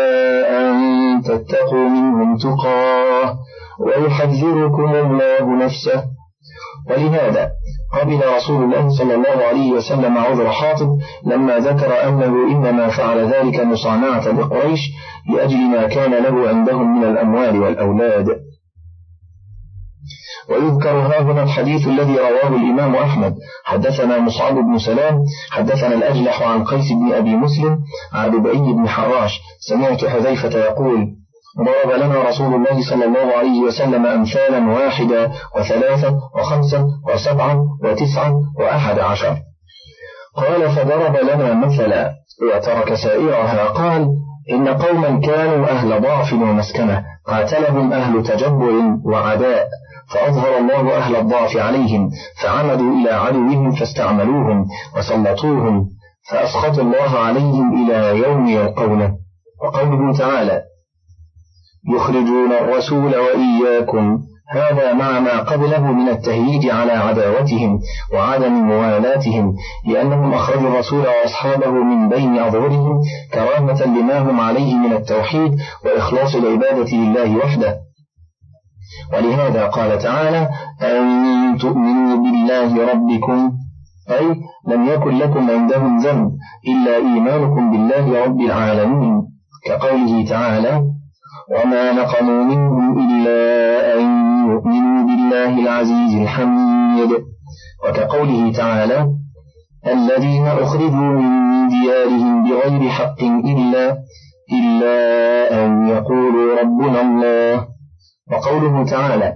أن 0.60 0.76
تتقوا 1.22 1.90
منهم 1.90 2.38
تقاه 2.38 3.36
ويحذركم 3.80 4.96
الله 4.96 5.66
نفسه. 5.66 6.04
ولهذا 6.90 7.52
قبل 7.94 8.22
رسول 8.36 8.64
الله 8.64 8.90
صلى 8.90 9.16
الله 9.16 9.44
عليه 9.48 9.72
وسلم 9.72 10.18
عذر 10.18 10.52
حاطب 10.52 10.88
لما 11.26 11.58
ذكر 11.58 12.08
أنه 12.08 12.52
إنما 12.52 12.90
فعل 12.90 13.34
ذلك 13.34 13.60
مصانعة 13.60 14.28
لقريش 14.28 14.80
لأجل 15.30 15.58
ما 15.58 15.88
كان 15.88 16.12
له 16.12 16.50
عندهم 16.50 17.00
من 17.00 17.04
الأموال 17.04 17.60
والأولاد. 17.60 18.28
ويذكر 20.50 20.90
ها 20.90 21.22
هنا 21.22 21.44
الحديث 21.44 21.88
الذي 21.88 22.18
رواه 22.18 22.48
الإمام 22.48 22.96
أحمد. 22.96 23.36
حدثنا 23.64 24.20
مصعب 24.20 24.56
بن 24.56 24.78
سلام 24.78 25.24
حدثنا 25.52 25.96
الأجلح 25.96 26.42
عن 26.42 26.64
قيس 26.64 26.92
بن 26.92 27.14
أبي 27.14 27.36
مسلم 27.36 27.80
عن 28.14 28.30
بن 28.74 28.88
حراش. 28.88 29.42
سمعت 29.60 30.06
حذيفة 30.06 30.60
يقول 30.60 31.17
ضرب 31.58 31.92
لنا 32.00 32.24
رسول 32.30 32.54
الله 32.56 32.90
صلى 32.90 33.06
الله 33.06 33.34
عليه 33.38 33.60
وسلم 33.62 34.06
أمثالا 34.06 34.72
واحدة 34.72 35.32
وثلاثة 35.56 36.14
وخمسة 36.36 36.86
وسبعا 37.14 37.60
وتسعا 37.84 38.34
وأحد 38.60 39.00
عشر. 39.00 39.38
قال 40.36 40.70
فضرب 40.70 41.16
لنا 41.16 41.54
مثلا. 41.54 42.14
وترك 42.42 42.94
سائرها. 42.94 43.68
قال 43.68 44.08
إن 44.52 44.68
قوما 44.68 45.20
كانوا 45.20 45.68
أهل 45.68 46.02
ضعف 46.02 46.34
ومسكنة 46.34 47.04
قاتلهم 47.28 47.94
أهل 47.94 48.24
تجبر 48.24 48.98
وعداء 49.06 49.68
فأظهر 50.14 50.58
الله 50.58 50.98
أهل 50.98 51.16
الضعف 51.16 51.58
عليهم 51.58 52.10
فعمدوا 52.42 52.96
إلى 52.96 53.10
عدوهم 53.10 53.72
فاستعملوهم 53.72 54.66
وسلطوهم 54.98 55.86
فأسخط 56.30 56.80
الله 56.80 57.20
عليهم 57.20 57.90
إلى 57.90 58.18
يوم 58.18 58.48
يلقونه. 58.48 59.14
وقوله 59.64 60.18
تعالى 60.18 60.62
يخرجون 61.96 62.52
الرسول 62.52 63.16
وإياكم. 63.16 64.20
هذا 64.50 64.94
مع 64.94 65.20
ما 65.20 65.40
قبله 65.40 65.92
من 65.92 66.10
التهييج 66.10 66.70
على 66.70 66.92
عداوتهم 66.92 67.80
وعدم 68.14 68.54
موالاتهم 68.54 69.56
لأنهم 69.88 70.34
أخرجوا 70.34 70.70
الرسول 70.70 71.06
وأصحابه 71.08 71.72
من 71.72 72.10
بين 72.10 72.40
أظهرهم 72.40 73.02
كرامة 73.34 73.86
لما 73.86 74.20
هم 74.20 74.40
عليه 74.40 74.76
من 74.76 74.94
التوحيد 74.94 75.52
وإخلاص 75.86 76.36
العبادة 76.36 76.98
لله 76.98 77.38
وحده. 77.38 77.78
ولهذا 79.14 79.66
قال 79.66 80.00
تعالى 80.00 80.50
أن 80.82 81.58
تؤمنوا 81.58 82.18
بالله 82.18 82.92
ربكم 82.92 83.52
أي 84.12 84.36
لم 84.68 84.88
يكن 84.88 85.18
لكم 85.18 85.52
عندهم 85.52 85.98
ذنب 85.98 86.32
إلا 86.68 86.96
إيمانكم 86.96 87.72
بالله 87.72 88.24
رب 88.26 88.42
العالمين. 88.42 89.24
كقوله 89.66 90.26
تعالى 90.30 90.84
وما 91.50 91.92
نقموا 91.92 92.44
منهم 92.44 93.00
إلا 93.00 93.40
أن 93.96 94.02
يؤمنوا 94.50 95.04
بالله 95.04 95.60
العزيز 95.60 96.22
الحميد. 96.22 97.12
وكقوله 97.84 98.52
تعالى 98.52 99.10
الذين 99.88 100.48
أخرجوا 100.48 101.12
من 101.22 101.68
ديارهم 101.68 102.44
بغير 102.44 102.90
حق 102.90 103.24
إلا 103.24 103.98
إلا 104.52 104.96
أن 105.66 105.88
يقولوا 105.88 106.62
ربنا 106.62 107.02
الله. 107.02 107.68
وقوله 108.32 108.86
تعالى 108.86 109.34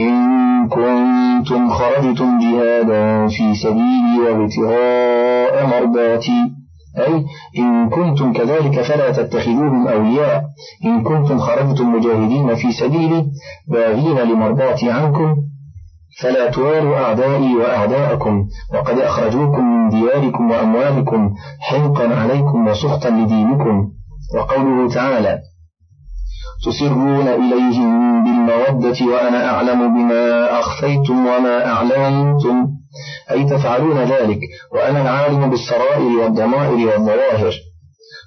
إن 0.00 0.68
كنتم 0.68 1.70
خرجتم 1.70 2.38
جهادا 2.38 3.28
في 3.28 3.54
سبيلي 3.54 4.18
وابتغاء 4.20 5.66
مرضاتي 5.66 6.53
أي 6.98 7.24
إن 7.58 7.90
كنتم 7.90 8.32
كذلك 8.32 8.82
فلا 8.82 9.10
تتخذوهم 9.12 9.88
أولياء. 9.88 10.44
إن 10.84 11.02
كنتم 11.02 11.38
خرجتم 11.38 11.94
مجاهدين 11.94 12.54
في 12.54 12.72
سبيلي 12.72 13.26
باغين 13.68 14.18
لمرضاتي 14.18 14.90
عنكم 14.90 15.36
فلا 16.20 16.50
توالوا 16.50 16.96
أعدائي 16.96 17.56
وأعداءكم. 17.56 18.44
وقد 18.74 18.98
أخرجوكم 18.98 19.64
من 19.64 19.88
دياركم 19.88 20.50
وأموالكم 20.50 21.34
حنقا 21.60 22.14
عليكم 22.14 22.68
وسخطا 22.68 23.10
لدينكم. 23.10 23.88
وقوله 24.34 24.88
تعالى 24.94 25.38
تسرون 26.66 27.28
إليهم 27.28 28.24
بالمودة 28.24 29.06
وأنا 29.06 29.50
أعلم 29.50 29.94
بما 29.94 30.60
أخفيتم 30.60 31.26
وما 31.26 31.66
أعلنتم. 31.66 32.68
أي 33.30 33.44
تفعلون 33.44 33.98
ذلك؟ 33.98 34.38
وأنا 34.72 35.02
العالم 35.02 35.50
بالسرائر 35.50 36.18
والضمائر 36.22 36.86
والظواهر. 36.88 37.52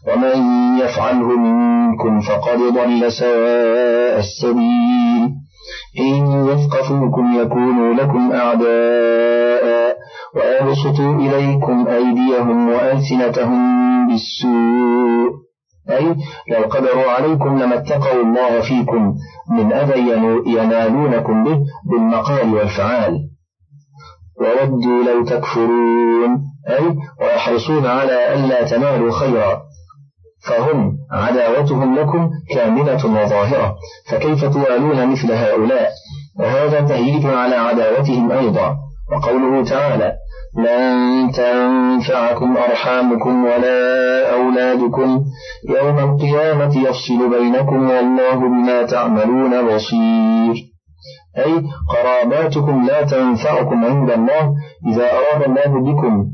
ومن 0.08 0.38
يفعله 0.80 1.38
منكم 1.38 2.19
فقد 2.21 2.58
ضل 2.58 3.12
سواء 3.12 4.19
السبيل. 4.19 5.30
إن 5.99 6.47
يثقفوكم 6.47 7.41
يكونوا 7.41 7.93
لكم 7.93 8.32
أعداء. 8.32 9.97
ويبسطوا 10.36 11.15
إليكم 11.15 11.88
أيديهم 11.88 12.69
وألسنتهم 12.69 13.62
بالسوء. 14.08 15.32
أي 15.89 16.15
لو 16.51 16.63
قدروا 16.69 17.12
عليكم 17.12 17.60
لما 17.60 17.75
اتقوا 17.75 18.23
الله 18.23 18.62
فيكم 18.62 19.13
من 19.51 19.73
أذى 19.73 19.99
ينالونكم 20.47 21.43
به 21.43 21.60
بالمقال 21.91 22.53
والفعال. 22.53 23.37
وودوا 24.41 25.04
لو 25.04 25.26
تكفرون. 25.26 26.38
أي 26.69 26.95
ويحرصون 27.21 27.86
على 27.86 28.34
ألا 28.34 28.63
تنالوا 28.63 29.12
خيرا. 29.12 29.62
فهم 30.47 30.97
عداوتهم 31.12 32.00
لكم 32.00 32.30
كاملة 32.54 33.06
وظاهرة. 33.06 33.76
فكيف 34.12 34.45
توالون 34.45 35.08
مثل 35.12 35.32
هؤلاء؟ 35.32 35.89
وهذا 36.39 36.82
تهيج 36.82 37.26
على 37.26 37.56
عداوتهم 37.56 38.32
أيضا. 38.32 38.76
وقوله 39.12 39.63
تعالى 39.63 40.13
لن 40.58 41.32
تنفعكم 41.32 42.58
أرحامكم 42.58 43.45
ولا 43.45 44.34
أولادكم. 44.34 45.23
يوم 45.69 46.00
القيامة 46.00 46.89
يفصل 46.89 47.30
بينكم 47.30 47.89
والله 47.89 48.36
بما 48.36 48.84
تعملون 48.84 49.76
بصير. 49.76 50.76
أي 51.38 51.63
قراباتكم 51.89 52.86
لا 52.86 53.02
تنفعكم 53.02 53.86
عند 53.86 54.12
الله 54.12 54.54
إذا 54.88 55.06
أراد 55.13 55.43
الله 55.43 55.82
بكم 55.93 56.26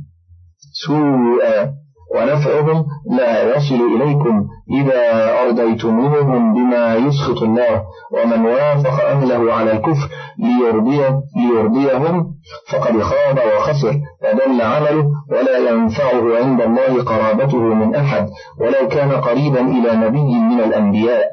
سوءا 0.87 1.71
ونفعهم 2.15 2.85
لا 3.17 3.55
يصل 3.55 3.75
إليكم 3.95 4.47
إذا 4.71 5.31
أرضيتموهم 5.43 6.53
بما 6.53 6.95
يسخط 6.95 7.43
الله 7.43 7.83
ومن 8.11 8.45
وافق 8.45 9.03
أهله 9.05 9.53
على 9.53 9.71
الكفر 9.71 10.09
ليرضي 10.39 11.01
ليرضيهم 11.37 12.25
فقد 12.71 13.01
خاب 13.01 13.39
وخسر 13.57 13.93
وضل 14.23 14.61
عمله 14.61 15.05
ولا 15.31 15.57
ينفعه 15.69 16.37
عند 16.43 16.61
الله 16.61 17.03
قرابته 17.03 17.57
من 17.57 17.95
أحد 17.95 18.29
ولو 18.59 18.87
كان 18.87 19.11
قريبا 19.11 19.61
إلى 19.61 19.95
نبي 19.95 20.39
من 20.39 20.59
الأنبياء. 20.59 21.25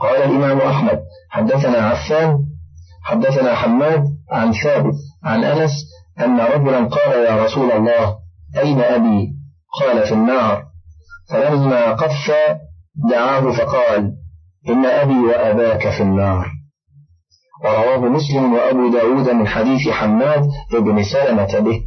قال 0.00 0.22
الإمام 0.22 0.58
أحمد 0.58 1.00
حدثنا 1.30 1.78
عفان 1.78 2.38
حدثنا 3.02 3.54
حماد 3.54 4.04
عن 4.30 4.52
ثابت 4.52 4.94
عن 5.24 5.44
أنس 5.44 5.70
أن 6.20 6.40
رجلا 6.40 6.84
قال 6.84 7.24
يا 7.24 7.44
رسول 7.44 7.72
الله 7.72 8.16
أين 8.56 8.80
أبي؟ 8.80 9.34
قال 9.80 10.06
في 10.06 10.14
النار. 10.14 10.64
فلما 11.30 11.92
قف 11.92 12.32
دعاه 13.10 13.52
فقال 13.52 14.12
إن 14.68 14.86
أبي 14.86 15.18
وأباك 15.18 15.88
في 15.88 16.02
النار. 16.02 16.46
ورواه 17.64 17.98
مسلم 17.98 18.52
وأبو 18.52 18.92
داود 18.92 19.30
من 19.30 19.48
حديث 19.48 19.88
حماد 19.88 20.50
بن 20.72 21.02
سلمة 21.02 21.58
به. 21.58 21.80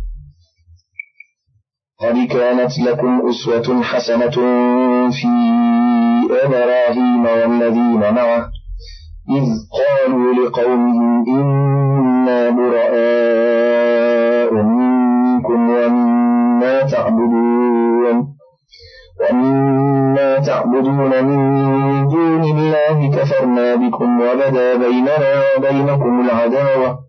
قد 2.02 2.28
كانت 2.28 2.80
لكم 2.80 3.30
أسوة 3.30 3.84
حسنة 3.84 4.30
في 5.12 5.28
إبراهيم 6.32 7.26
والذين 7.26 8.13
معه 8.13 8.50
إذ 9.38 9.46
قالوا 9.78 10.34
لقومهم 10.34 11.26
إنا 11.28 12.50
براء 12.50 14.54
منكم 14.54 15.70
ومما 15.70 16.82
تعبدون 16.82 18.36
ومما 19.22 20.40
تعبدون 20.40 21.24
من 21.26 22.08
دون 22.10 22.44
الله 22.44 23.12
كفرنا 23.18 23.76
بكم 23.76 24.22
وبدا 24.22 24.76
بيننا 24.78 25.42
وبينكم 25.58 26.20
العداوة 26.26 27.00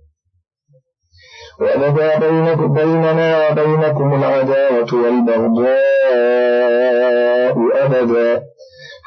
وبدا 1.61 2.18
بيننا 2.18 3.48
وبينكم 3.50 4.14
العداوة 4.14 4.94
والبغضاء 4.94 5.78
أبدا. 7.85 8.42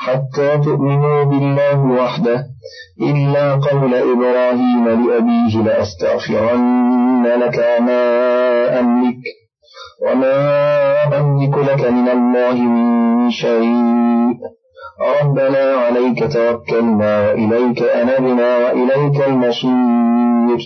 حتى 0.06 0.58
تؤمنوا 0.58 1.24
بالله 1.24 1.80
وحده 2.02 2.46
إلا 3.02 3.54
قول 3.54 3.94
إبراهيم 3.96 4.88
لأبيه 4.88 5.64
لأستغفرن 5.64 7.24
لك 7.24 7.58
ما 7.80 8.04
أملك 8.80 9.22
وما 10.06 10.38
أملك 11.20 11.58
لك 11.58 11.92
من 11.92 12.08
الله 12.10 12.54
من 12.54 13.32
شيء. 13.32 14.34
ربنا 15.22 15.76
عليك 15.76 16.34
توكلنا 16.34 17.20
وإليك 17.22 17.82
أنبنا 17.84 18.58
وإليك 18.58 19.28
المصير. 19.28 20.60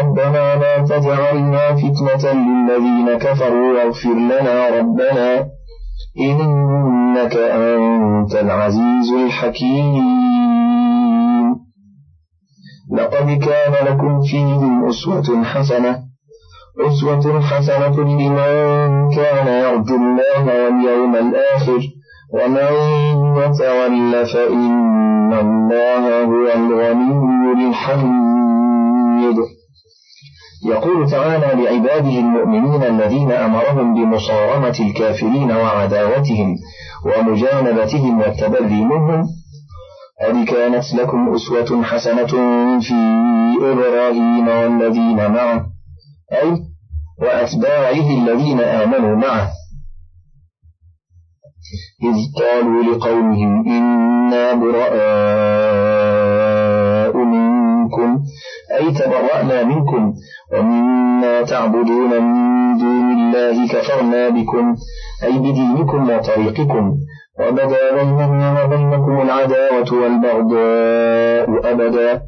ربنا 0.00 0.44
لا 0.62 0.78
تجعلنا 0.78 1.74
فتنة 1.74 2.32
للذين 2.32 3.18
كفروا 3.18 3.72
واغفر 3.74 4.14
لنا 4.14 4.68
ربنا. 4.78 5.59
إنك 6.20 7.36
أنت 7.36 8.34
العزيز 8.34 9.12
الحكيم. 9.24 10.20
لقد 12.92 13.26
كان 13.26 13.86
لكم 13.86 14.22
فيهم 14.22 14.88
أسوة 14.88 15.44
حسنة. 15.44 15.98
أسوة 16.80 17.40
حسنة 17.40 18.00
لمن 18.00 19.10
كان 19.16 19.46
يرجو 19.46 19.96
الله 19.96 20.44
واليوم 20.46 21.16
الآخر. 21.16 21.80
ومن 22.34 22.72
يتول 23.36 24.26
فإن 24.26 25.32
الله 25.32 26.24
هو 26.24 26.46
الغني 26.56 27.68
الحميد. 27.68 29.36
يقول 30.64 31.10
تعالى 31.10 31.62
لعباده 31.62 32.18
المؤمنين 32.18 32.82
الذين 32.82 33.32
أمرهم 33.32 33.94
بمصارمة 33.94 34.76
الكافرين 34.80 35.50
وعداوتهم 35.52 36.56
ومجانبتهم 37.06 38.20
والتبري 38.20 38.84
منهم 38.84 39.26
قد 40.22 40.44
كانت 40.44 40.94
لكم 40.94 41.34
أسوة 41.34 41.82
حسنة 41.82 42.26
في 42.80 42.94
إبراهيم 43.62 44.48
والذين 44.48 45.30
معه؟ 45.30 45.66
أي 46.32 46.56
وأتباعه 47.22 48.10
الذين 48.22 48.60
آمنوا 48.60 49.16
معه. 49.16 49.48
إذ 52.02 52.16
قالوا 52.42 52.82
لقومهم 52.82 53.68
إنا 53.68 54.54
براء 54.54 54.90
منكم 57.16 58.22
أي 58.78 58.92
تبرأنا 58.92 59.64
منكم 59.64 60.14
ومما 60.52 61.42
تعبدون 61.42 62.22
من 62.22 62.78
دون 62.78 63.12
الله 63.12 63.68
كفرنا 63.68 64.28
بكم 64.28 64.74
أي 65.24 65.38
بدينكم 65.38 66.10
وطريقكم. 66.10 66.94
وبدا 67.40 67.94
بيننا 67.94 68.64
وبينكم 68.64 69.20
العداوة 69.20 69.92
والبغضاء 69.92 71.72
أبدا. 71.72 72.22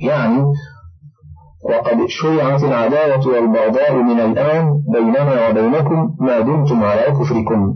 يعني 0.00 0.42
وقد 1.70 2.06
شرعت 2.08 2.62
العداوة 2.64 3.26
والبغضاء 3.26 3.92
من 3.94 4.20
الآن 4.20 4.82
بيننا 4.92 5.48
وبينكم 5.48 6.16
ما 6.20 6.40
دمتم 6.40 6.84
على 6.84 7.02
كفركم. 7.02 7.74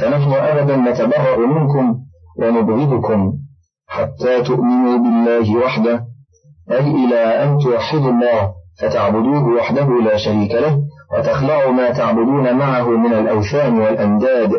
فنحن 0.00 0.32
أبدا 0.32 0.76
نتبرأ 0.76 1.36
منكم 1.46 1.98
ونبغضكم 2.38 3.32
حتى 3.86 4.42
تؤمنوا 4.42 4.96
بالله 4.98 5.56
وحده. 5.56 6.11
أي 6.72 6.90
إلى 7.04 7.44
أن 7.44 7.58
توحدوا 7.58 8.10
الله 8.10 8.52
فتعبدوه 8.80 9.44
وحده 9.44 9.88
لا 10.04 10.16
شريك 10.16 10.52
له 10.52 10.82
وتخلعوا 11.18 11.72
ما 11.72 11.90
تعبدون 11.90 12.56
معه 12.56 12.88
من 12.88 13.12
الأوثان 13.12 13.78
والأنداد 13.78 14.50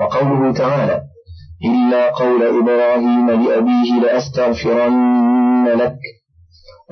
وقوله 0.00 0.52
تعالى 0.52 1.02
إلا 1.64 2.10
قول 2.10 2.42
إبراهيم 2.42 3.30
لأبيه 3.30 4.00
لأستغفرن 4.02 5.68
لك. 5.68 5.98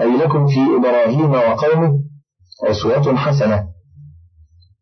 أي 0.01 0.17
لكم 0.17 0.47
في 0.47 0.61
إبراهيم 0.79 1.31
وقومه 1.31 1.99
أسوة 2.65 3.17
حسنة. 3.17 3.65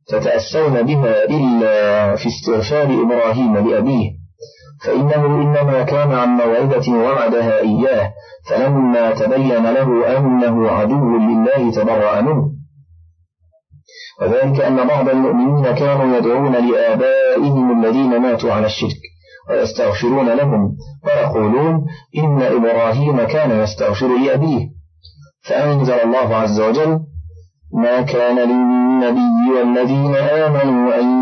تتأسون 0.06 0.82
بها 0.82 1.24
إلا 1.24 2.16
في 2.16 2.26
استغفار 2.26 3.02
إبراهيم 3.02 3.68
لأبيه. 3.68 4.21
فإنه 4.84 5.26
إنما 5.26 5.82
كان 5.82 6.12
عن 6.12 6.28
موعدة 6.28 6.92
وعدها 6.92 7.58
إياه 7.60 8.12
فلما 8.48 9.12
تبين 9.12 9.64
له 9.72 10.18
أنه 10.18 10.68
عدو 10.68 11.16
لله 11.16 11.70
تبرأ 11.70 12.20
منه. 12.20 12.52
وذلك 14.20 14.60
أن 14.60 14.86
بعض 14.86 15.08
المؤمنين 15.08 15.74
كانوا 15.74 16.16
يدعون 16.16 16.52
لآبائهم 16.52 17.84
الذين 17.84 18.20
ماتوا 18.20 18.52
على 18.52 18.66
الشرك 18.66 19.00
ويستغفرون 19.50 20.28
لهم 20.28 20.76
ويقولون 21.04 21.86
إن 22.18 22.42
إبراهيم 22.42 23.24
كان 23.24 23.60
يستغفر 23.60 24.18
لأبيه. 24.18 24.68
فأنزل 25.44 25.94
الله 25.94 26.36
عز 26.36 26.60
وجل 26.60 27.00
ما 27.74 28.02
كان 28.02 28.36
للنبي 28.36 29.58
والذين 29.58 30.14
آمنوا 30.14 31.00
أن 31.00 31.21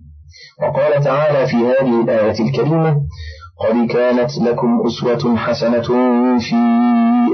وقال 0.61 1.03
تعالى 1.03 1.47
في 1.47 1.55
هذه 1.57 2.01
الآية 2.01 2.39
الكريمة 2.39 2.95
قد 3.59 3.87
كانت 3.87 4.37
لكم 4.37 4.81
أسوة 4.87 5.35
حسنة 5.37 5.81
في 6.39 6.55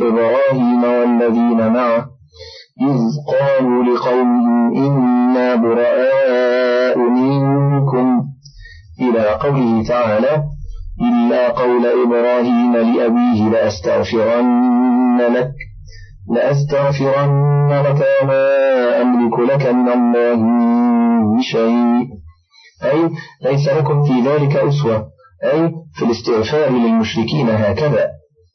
إبراهيم 0.02 0.84
والذين 0.84 1.68
معه 1.74 2.06
إذ 2.82 3.00
قالوا 3.28 3.84
لقومهم 3.84 4.74
إنا 4.78 5.56
براء 5.56 6.98
منكم 6.98 8.24
إلى 9.02 9.26
قوله 9.30 9.84
تعالى 9.88 10.44
إلا 11.02 11.50
قول 11.50 11.86
إبراهيم 11.86 12.74
لأبيه 12.74 13.50
لأستغفرن 13.50 15.18
لك 15.22 15.52
لأستغفرن 16.30 17.70
لك 17.86 18.06
وما 18.24 19.02
أملك 19.02 19.40
لك 19.40 19.68
من 19.68 19.90
الله 19.90 20.36
من 20.36 21.42
شيء 21.42 22.17
أي 22.84 23.10
ليس 23.42 23.68
لكم 23.70 24.04
في 24.04 24.30
ذلك 24.30 24.56
أسوة 24.56 25.08
أي 25.44 25.72
في 25.94 26.06
الاستغفار 26.06 26.70
للمشركين 26.70 27.50
هكذا. 27.50 28.08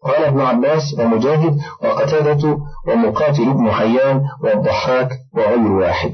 قال 0.04 0.24
ابن 0.24 0.40
عباس 0.40 0.82
ومجاهد 0.98 1.58
وقتادة 1.82 2.58
ومقاتل 2.88 3.52
بن 3.52 3.70
حيان 3.70 4.22
والضحاك 4.44 5.10
وغير 5.34 5.72
واحد. 5.72 6.10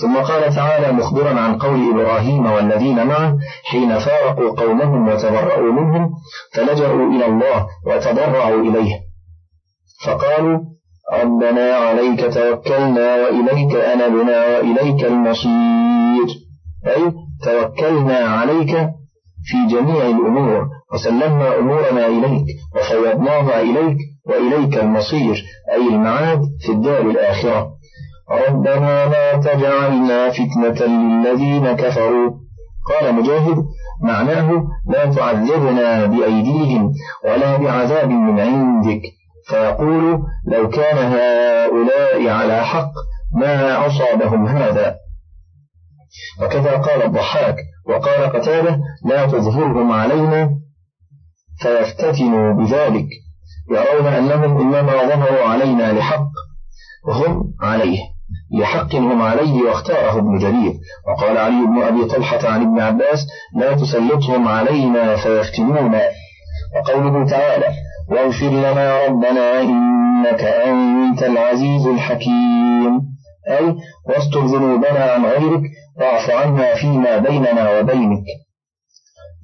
ثم 0.00 0.16
قال 0.16 0.54
تعالى 0.54 0.92
مخبرا 0.92 1.40
عن 1.40 1.58
قول 1.58 1.90
إبراهيم 1.90 2.46
والذين 2.52 3.06
معه 3.06 3.38
حين 3.64 3.98
فارقوا 3.98 4.50
قومهم 4.60 5.08
وتبرأوا 5.08 5.72
منهم 5.72 6.10
فلجأوا 6.54 7.10
إلى 7.12 7.26
الله 7.26 7.66
وتضرعوا 7.86 8.60
إليه. 8.62 9.00
فقالوا 10.06 10.58
ربنا 11.12 11.74
عليك 11.76 12.34
توكلنا 12.34 13.16
وإليك 13.16 13.74
أنبنا 13.74 14.46
وإليك 14.46 15.04
المصير. 15.04 16.42
أي 16.86 17.12
توكلنا 17.44 18.18
عليك 18.18 18.90
في 19.44 19.56
جميع 19.70 20.06
الأمور 20.06 20.68
وسلمنا 20.92 21.58
أمورنا 21.58 22.06
إليك 22.06 22.44
وفوضناها 22.76 23.60
إليك 23.60 23.96
وإليك 24.26 24.78
المصير 24.78 25.44
أي 25.72 25.88
المعاد 25.88 26.40
في 26.66 26.72
الدار 26.72 27.00
الآخرة. 27.00 27.68
ربنا 28.30 29.06
لا 29.06 29.36
تجعلنا 29.36 30.30
فتنة 30.30 30.86
للذين 30.86 31.72
كفروا. 31.72 32.30
قال 32.90 33.14
مجاهد 33.14 33.56
معناه 34.02 34.64
لا 34.88 35.06
تعذبنا 35.06 36.06
بأيديهم 36.06 36.92
ولا 37.24 37.56
بعذاب 37.56 38.08
من 38.10 38.40
عندك. 38.40 39.02
فيقول 39.48 40.22
لو 40.46 40.68
كان 40.68 40.98
هؤلاء 40.98 42.28
على 42.28 42.64
حق 42.64 42.92
ما 43.34 43.86
أصابهم 43.86 44.46
هذا. 44.46 45.01
وكذا 46.42 46.76
قال 46.76 47.02
الضحاك 47.02 47.56
وقال 47.88 48.32
قتادة 48.32 48.80
لا 49.04 49.26
تظهرهم 49.26 49.92
علينا 49.92 50.50
فيفتتنوا 51.60 52.52
بذلك 52.52 53.06
يرون 53.70 54.06
أنهم 54.06 54.60
إنما 54.60 54.92
ظهروا 54.92 55.44
علينا 55.44 55.92
لحق 55.92 56.28
وهم 57.08 57.54
عليه 57.60 57.98
لحق 58.60 58.94
هم 58.94 59.22
عليه 59.22 59.62
واختاره 59.62 60.18
ابن 60.18 60.38
جرير. 60.38 60.72
وقال 61.08 61.38
علي 61.38 61.66
بن 61.66 61.82
أبي 61.82 62.04
طلحة 62.04 62.48
عن 62.48 62.62
ابن 62.62 62.80
عباس 62.80 63.26
لا 63.56 63.72
تسلطهم 63.72 64.48
علينا 64.48 65.16
فيفتنونا. 65.16 66.02
وقوله 66.76 67.26
تعالى 67.26 67.74
واغفر 68.08 68.50
لنا 68.50 69.06
ربنا 69.06 69.60
إنك 69.60 70.40
أنت 70.40 71.22
العزيز 71.22 71.86
الحكيم. 71.86 73.00
أي 73.48 73.76
واستر 74.06 74.44
ذنوبنا 74.44 75.12
عن 75.12 75.24
غيرك 75.24 75.62
واعف 76.00 76.30
عنا 76.30 76.74
فيما 76.74 77.18
بيننا 77.18 77.78
وبينك. 77.78 78.24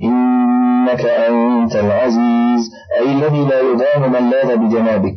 إنك 0.02 1.04
أنت 1.04 1.76
العزيز 1.76 2.70
أي 3.00 3.12
الذي 3.12 3.44
لا 3.44 3.60
يضام 3.60 4.12
من 4.12 4.30
لاذ 4.30 4.56
بجنابك. 4.56 5.16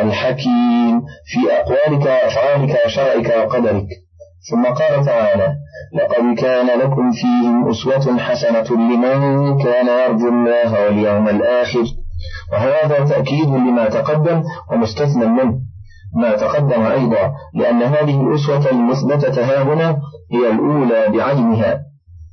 الحكيم 0.00 1.00
في 1.26 1.52
أقوالك 1.52 2.06
وأفعالك 2.06 2.76
وشرعك 2.86 3.46
وقدرك. 3.46 3.86
ثم 4.50 4.64
قال 4.66 5.04
تعالى 5.04 5.54
لقد 5.94 6.38
كان 6.38 6.80
لكم 6.80 7.12
فيهم 7.12 7.68
أسوة 7.70 8.18
حسنة 8.18 8.76
لمن 8.76 9.58
كان 9.62 9.86
يرجو 9.86 10.28
الله 10.28 10.84
واليوم 10.84 11.28
الآخر. 11.28 11.84
وهذا 12.52 13.04
تأكيد 13.04 13.48
لما 13.48 13.88
تقدم 13.88 14.42
ومستثنى 14.72 15.26
منه. 15.26 15.60
ما 16.16 16.36
تقدم 16.36 16.82
أيضا 16.86 17.32
لأن 17.54 17.82
هذه 17.82 18.20
الأسوة 18.20 18.70
المثبتة 18.70 19.44
ها 19.44 19.62
هنا 19.62 20.00
هي 20.32 20.50
الأولى 20.50 21.08
بعينها. 21.08 21.80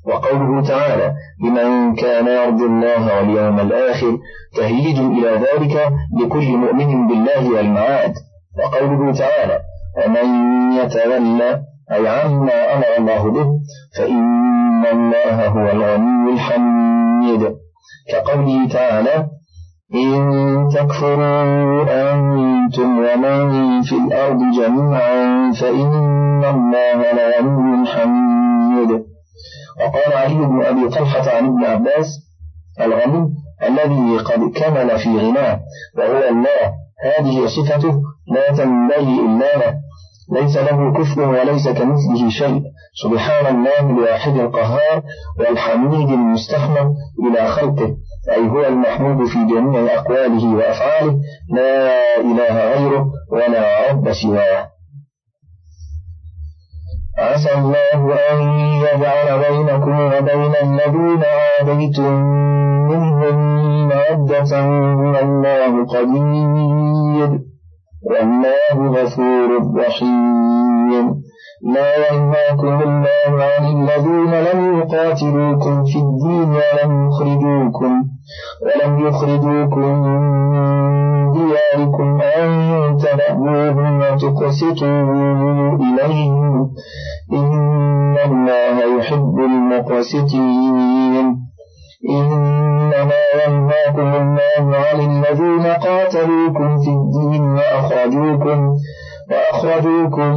وقوله 0.08 0.68
تعالى 0.68 1.14
لمن 1.44 1.96
كان 1.96 2.28
يرجو 2.28 2.66
الله 2.66 3.18
واليوم 3.18 3.60
الآخر 3.60 4.18
تهيج 4.56 4.98
إلى 5.00 5.32
ذلك 5.46 5.90
لكل 6.22 6.58
مؤمن 6.58 7.08
بالله 7.08 7.50
والمعاد. 7.50 8.14
وقوله 8.58 9.14
تعالى 9.14 9.60
ومن 9.98 10.28
يتولى 10.72 11.62
أي 11.92 12.08
عما 12.08 12.74
أمر 12.74 12.86
الله 12.98 13.32
به 13.32 13.48
فإن 13.98 14.86
الله 14.86 15.48
هو 15.48 15.72
الغني 15.72 16.34
الحميد 16.34 17.56
كقوله 18.12 18.68
تعالى 18.70 19.28
إن 19.93 20.69
تكفروا 20.74 21.84
أنتم 22.13 23.00
ومن 23.00 23.82
في 23.82 23.95
الأرض 23.95 24.39
جميعا 24.39 25.52
فإن 25.52 26.43
الله 26.43 27.13
لغني 27.13 27.88
حميد 27.88 29.06
وقال 29.80 30.13
علي 30.13 30.36
بن 30.36 30.63
أبي 30.63 30.89
طلحة 30.89 31.38
عن 31.38 31.45
ابن 31.45 31.65
عباس 31.65 32.08
الغني 32.82 33.30
الذي 33.63 34.17
قد 34.17 34.52
كمل 34.56 35.00
في 35.00 35.17
غناه 35.17 35.60
وهو 35.98 36.30
الله 36.30 36.74
هذه 37.04 37.45
صفته 37.45 38.02
لا 38.28 38.52
تنبغي 38.58 39.19
إلا 39.19 39.58
له. 39.58 39.76
ليس 40.32 40.58
له 40.58 40.93
كفر 40.93 41.21
وليس 41.21 41.67
كمثله 41.67 42.30
شيء. 42.30 42.62
سبحان 43.04 43.56
الله 43.56 43.80
الواحد 43.80 44.36
القهار 44.39 45.04
والحميد 45.39 46.10
المستحمد 46.10 46.93
إلى 47.28 47.48
خلقه. 47.48 47.95
أي 48.32 48.50
هو 48.50 48.66
المحمود 48.66 49.28
في 49.28 49.46
جميع 49.46 49.96
أقواله 49.96 50.56
وأفعاله 50.56 51.20
لا 51.50 51.92
إله 52.20 52.74
غيره 52.74 53.12
ولا 53.32 53.92
رب 53.92 54.14
سواه. 54.14 54.68
عسى 57.18 57.54
الله 57.54 58.16
أن 58.32 58.42
يجعل 58.60 59.40
بينكم 59.40 60.00
وبين 60.00 60.54
الذين 60.64 61.24
عاديتم 61.24 62.14
منهم 62.90 63.36
مودة 63.88 64.52
والله 65.14 65.86
قدير. 65.86 67.40
والله 68.04 69.02
غفور 69.02 69.50
رحيم. 69.78 71.16
لا 71.76 72.14
ينهاكم 72.14 72.82
الله 72.84 73.44
عن 73.44 73.66
الذين 73.66 74.34
لم 74.34 74.80
يقاتلوكم 74.80 75.86
في 75.86 75.98
الدين 76.00 76.50
ولم 76.50 77.08
يخرجوكم. 77.08 78.14
ولم 78.66 79.08
يخرجوكم 79.08 79.86
من 80.04 80.22
دياركم 81.32 82.22
أن 82.22 82.50
تبعوهم 82.98 84.00
وتقسطوا 84.00 85.78
إليهم. 85.86 86.72
إن 87.34 88.16
الله 88.26 88.98
يحب 89.00 89.36
المقسطين. 89.40 91.26
إنما 92.10 93.22
ينهاكم 93.48 94.10
الله 94.16 94.78
عن 94.78 95.00
الذين 95.00 95.66
قاتلوكم 95.66 96.78
في 96.78 96.90
الدين 96.90 97.44
وأخرجوكم 97.44 98.76
وأخرجوكم 99.32 100.32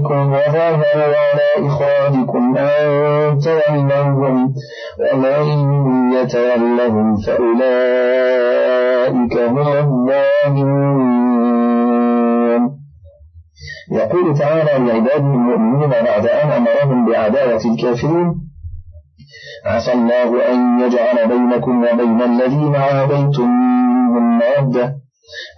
دياركم 0.00 0.32
وظاهروا 0.32 1.14
على 1.16 1.66
إخراجكم 1.66 2.56
أن 2.56 3.38
تولوهم 3.38 4.54
ومن 5.00 5.42
يتولهم 6.12 7.16
فأولئك 7.26 8.54
هم 9.38 9.58
الظالمون. 10.68 11.80
يقول 13.92 14.38
تعالى 14.38 14.84
لعباده 14.86 15.16
المؤمنين 15.16 15.90
بعد 15.90 16.26
أن 16.26 16.50
أمرهم 16.50 17.06
بعداوة 17.12 17.60
الكافرين 17.64 18.34
عسى 19.66 19.92
الله 19.92 20.52
أن 20.52 20.80
يجعل 20.80 21.28
بينكم 21.28 21.84
وبين 21.84 22.22
الذين 22.22 22.76
عاديتم 22.76 23.48
من 24.14 24.22
مودة 24.40 24.96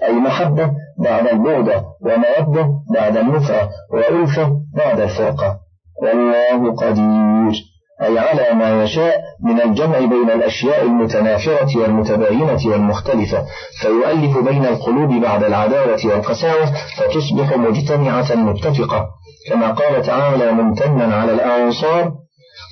أي 0.03 0.12
محبة 0.12 0.70
بعد 0.98 1.27
البعدة 1.27 1.85
ومودة 2.01 2.68
بعد 2.94 3.16
النفرة 3.16 3.70
وألفة 3.92 4.51
بعد 4.77 5.01
الفرقة. 5.01 5.59
والله 6.03 6.75
قدير. 6.75 7.62
أي 8.03 8.18
على 8.18 8.55
ما 8.55 8.83
يشاء 8.83 9.20
من 9.44 9.61
الجمع 9.61 9.98
بين 9.98 10.31
الأشياء 10.31 10.83
المتنافرة 10.83 11.79
والمتباينة 11.79 12.61
والمختلفة. 12.66 13.44
فيؤلف 13.81 14.38
بين 14.38 14.66
القلوب 14.66 15.11
بعد 15.22 15.44
العداوة 15.44 16.01
والقساوة 16.05 16.64
فتصبح 16.96 17.57
مجتمعة 17.57 18.35
متفقة. 18.35 19.07
كما 19.48 19.70
قال 19.70 20.03
تعالى 20.03 20.53
ممتنا 20.53 21.14
على 21.16 21.33
الأنصار 21.33 22.12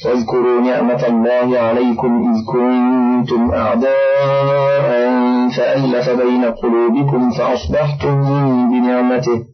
واذكروا 0.06 0.60
نعمة 0.60 1.06
الله 1.06 1.58
عليكم 1.58 2.32
إذ 2.32 2.46
كنتم 2.46 3.50
أعداء 3.54 4.99
فألف 5.50 6.10
بين 6.10 6.44
قلوبكم 6.44 7.30
فأصبحتم 7.30 8.20
بنعمته 8.70 9.44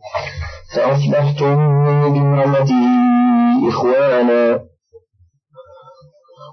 فأصبحتم 0.77 1.57
بنعمته 2.15 2.87
إخوانا. 3.69 4.61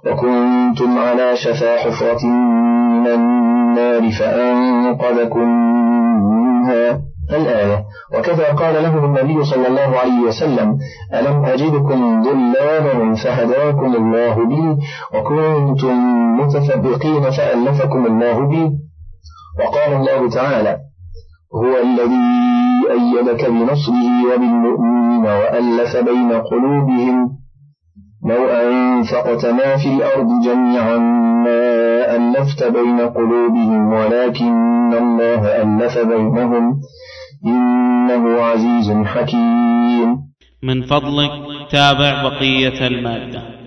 وكنتم 0.08 0.98
على 1.00 1.36
شفا 1.36 1.78
حفرة 1.78 2.26
من 2.26 3.08
النار 3.08 4.12
فأنقذكم 4.12 5.48
منها. 6.44 7.02
الآية 7.32 7.86
وكذا 8.14 8.54
قال 8.54 8.84
له 8.84 9.06
النبي 9.06 9.44
صلى 9.44 9.68
الله 9.68 10.00
عليه 10.00 10.20
وسلم 10.28 10.78
ألم 11.14 11.46
أجدكم 11.46 12.22
ضلالا 12.22 13.16
فهداكم 13.16 13.96
الله 13.96 14.46
بي 14.46 14.78
وكنتم 15.14 15.96
متفبقين 16.40 17.32
فألفكم 17.32 18.06
الله 18.06 18.48
بي. 18.48 18.83
وقال 19.60 19.94
الله 19.94 20.30
تعالى 20.30 20.78
هو 21.56 21.78
الذي 21.84 22.44
أيدك 22.92 23.50
بنصره 23.50 24.34
وبالمؤمنين 24.34 25.26
وألف 25.26 25.98
بين 25.98 26.32
قلوبهم 26.32 27.44
لو 28.26 28.48
أنفقت 28.48 29.46
ما 29.46 29.78
في 29.78 29.94
الأرض 29.96 30.28
جميعا 30.46 30.98
ما 31.44 32.16
ألفت 32.16 32.64
بين 32.64 33.00
قلوبهم 33.02 33.94
ولكن 33.94 34.94
الله 34.94 35.62
ألف 35.62 35.98
بينهم. 35.98 36.82
إنه 37.46 38.42
عزيز 38.42 38.92
حكيم. 39.06 40.18
من 40.64 40.82
فضلك 40.82 41.32
تابع 41.72 42.24
بقية 42.24 42.88
المادة. 42.88 43.63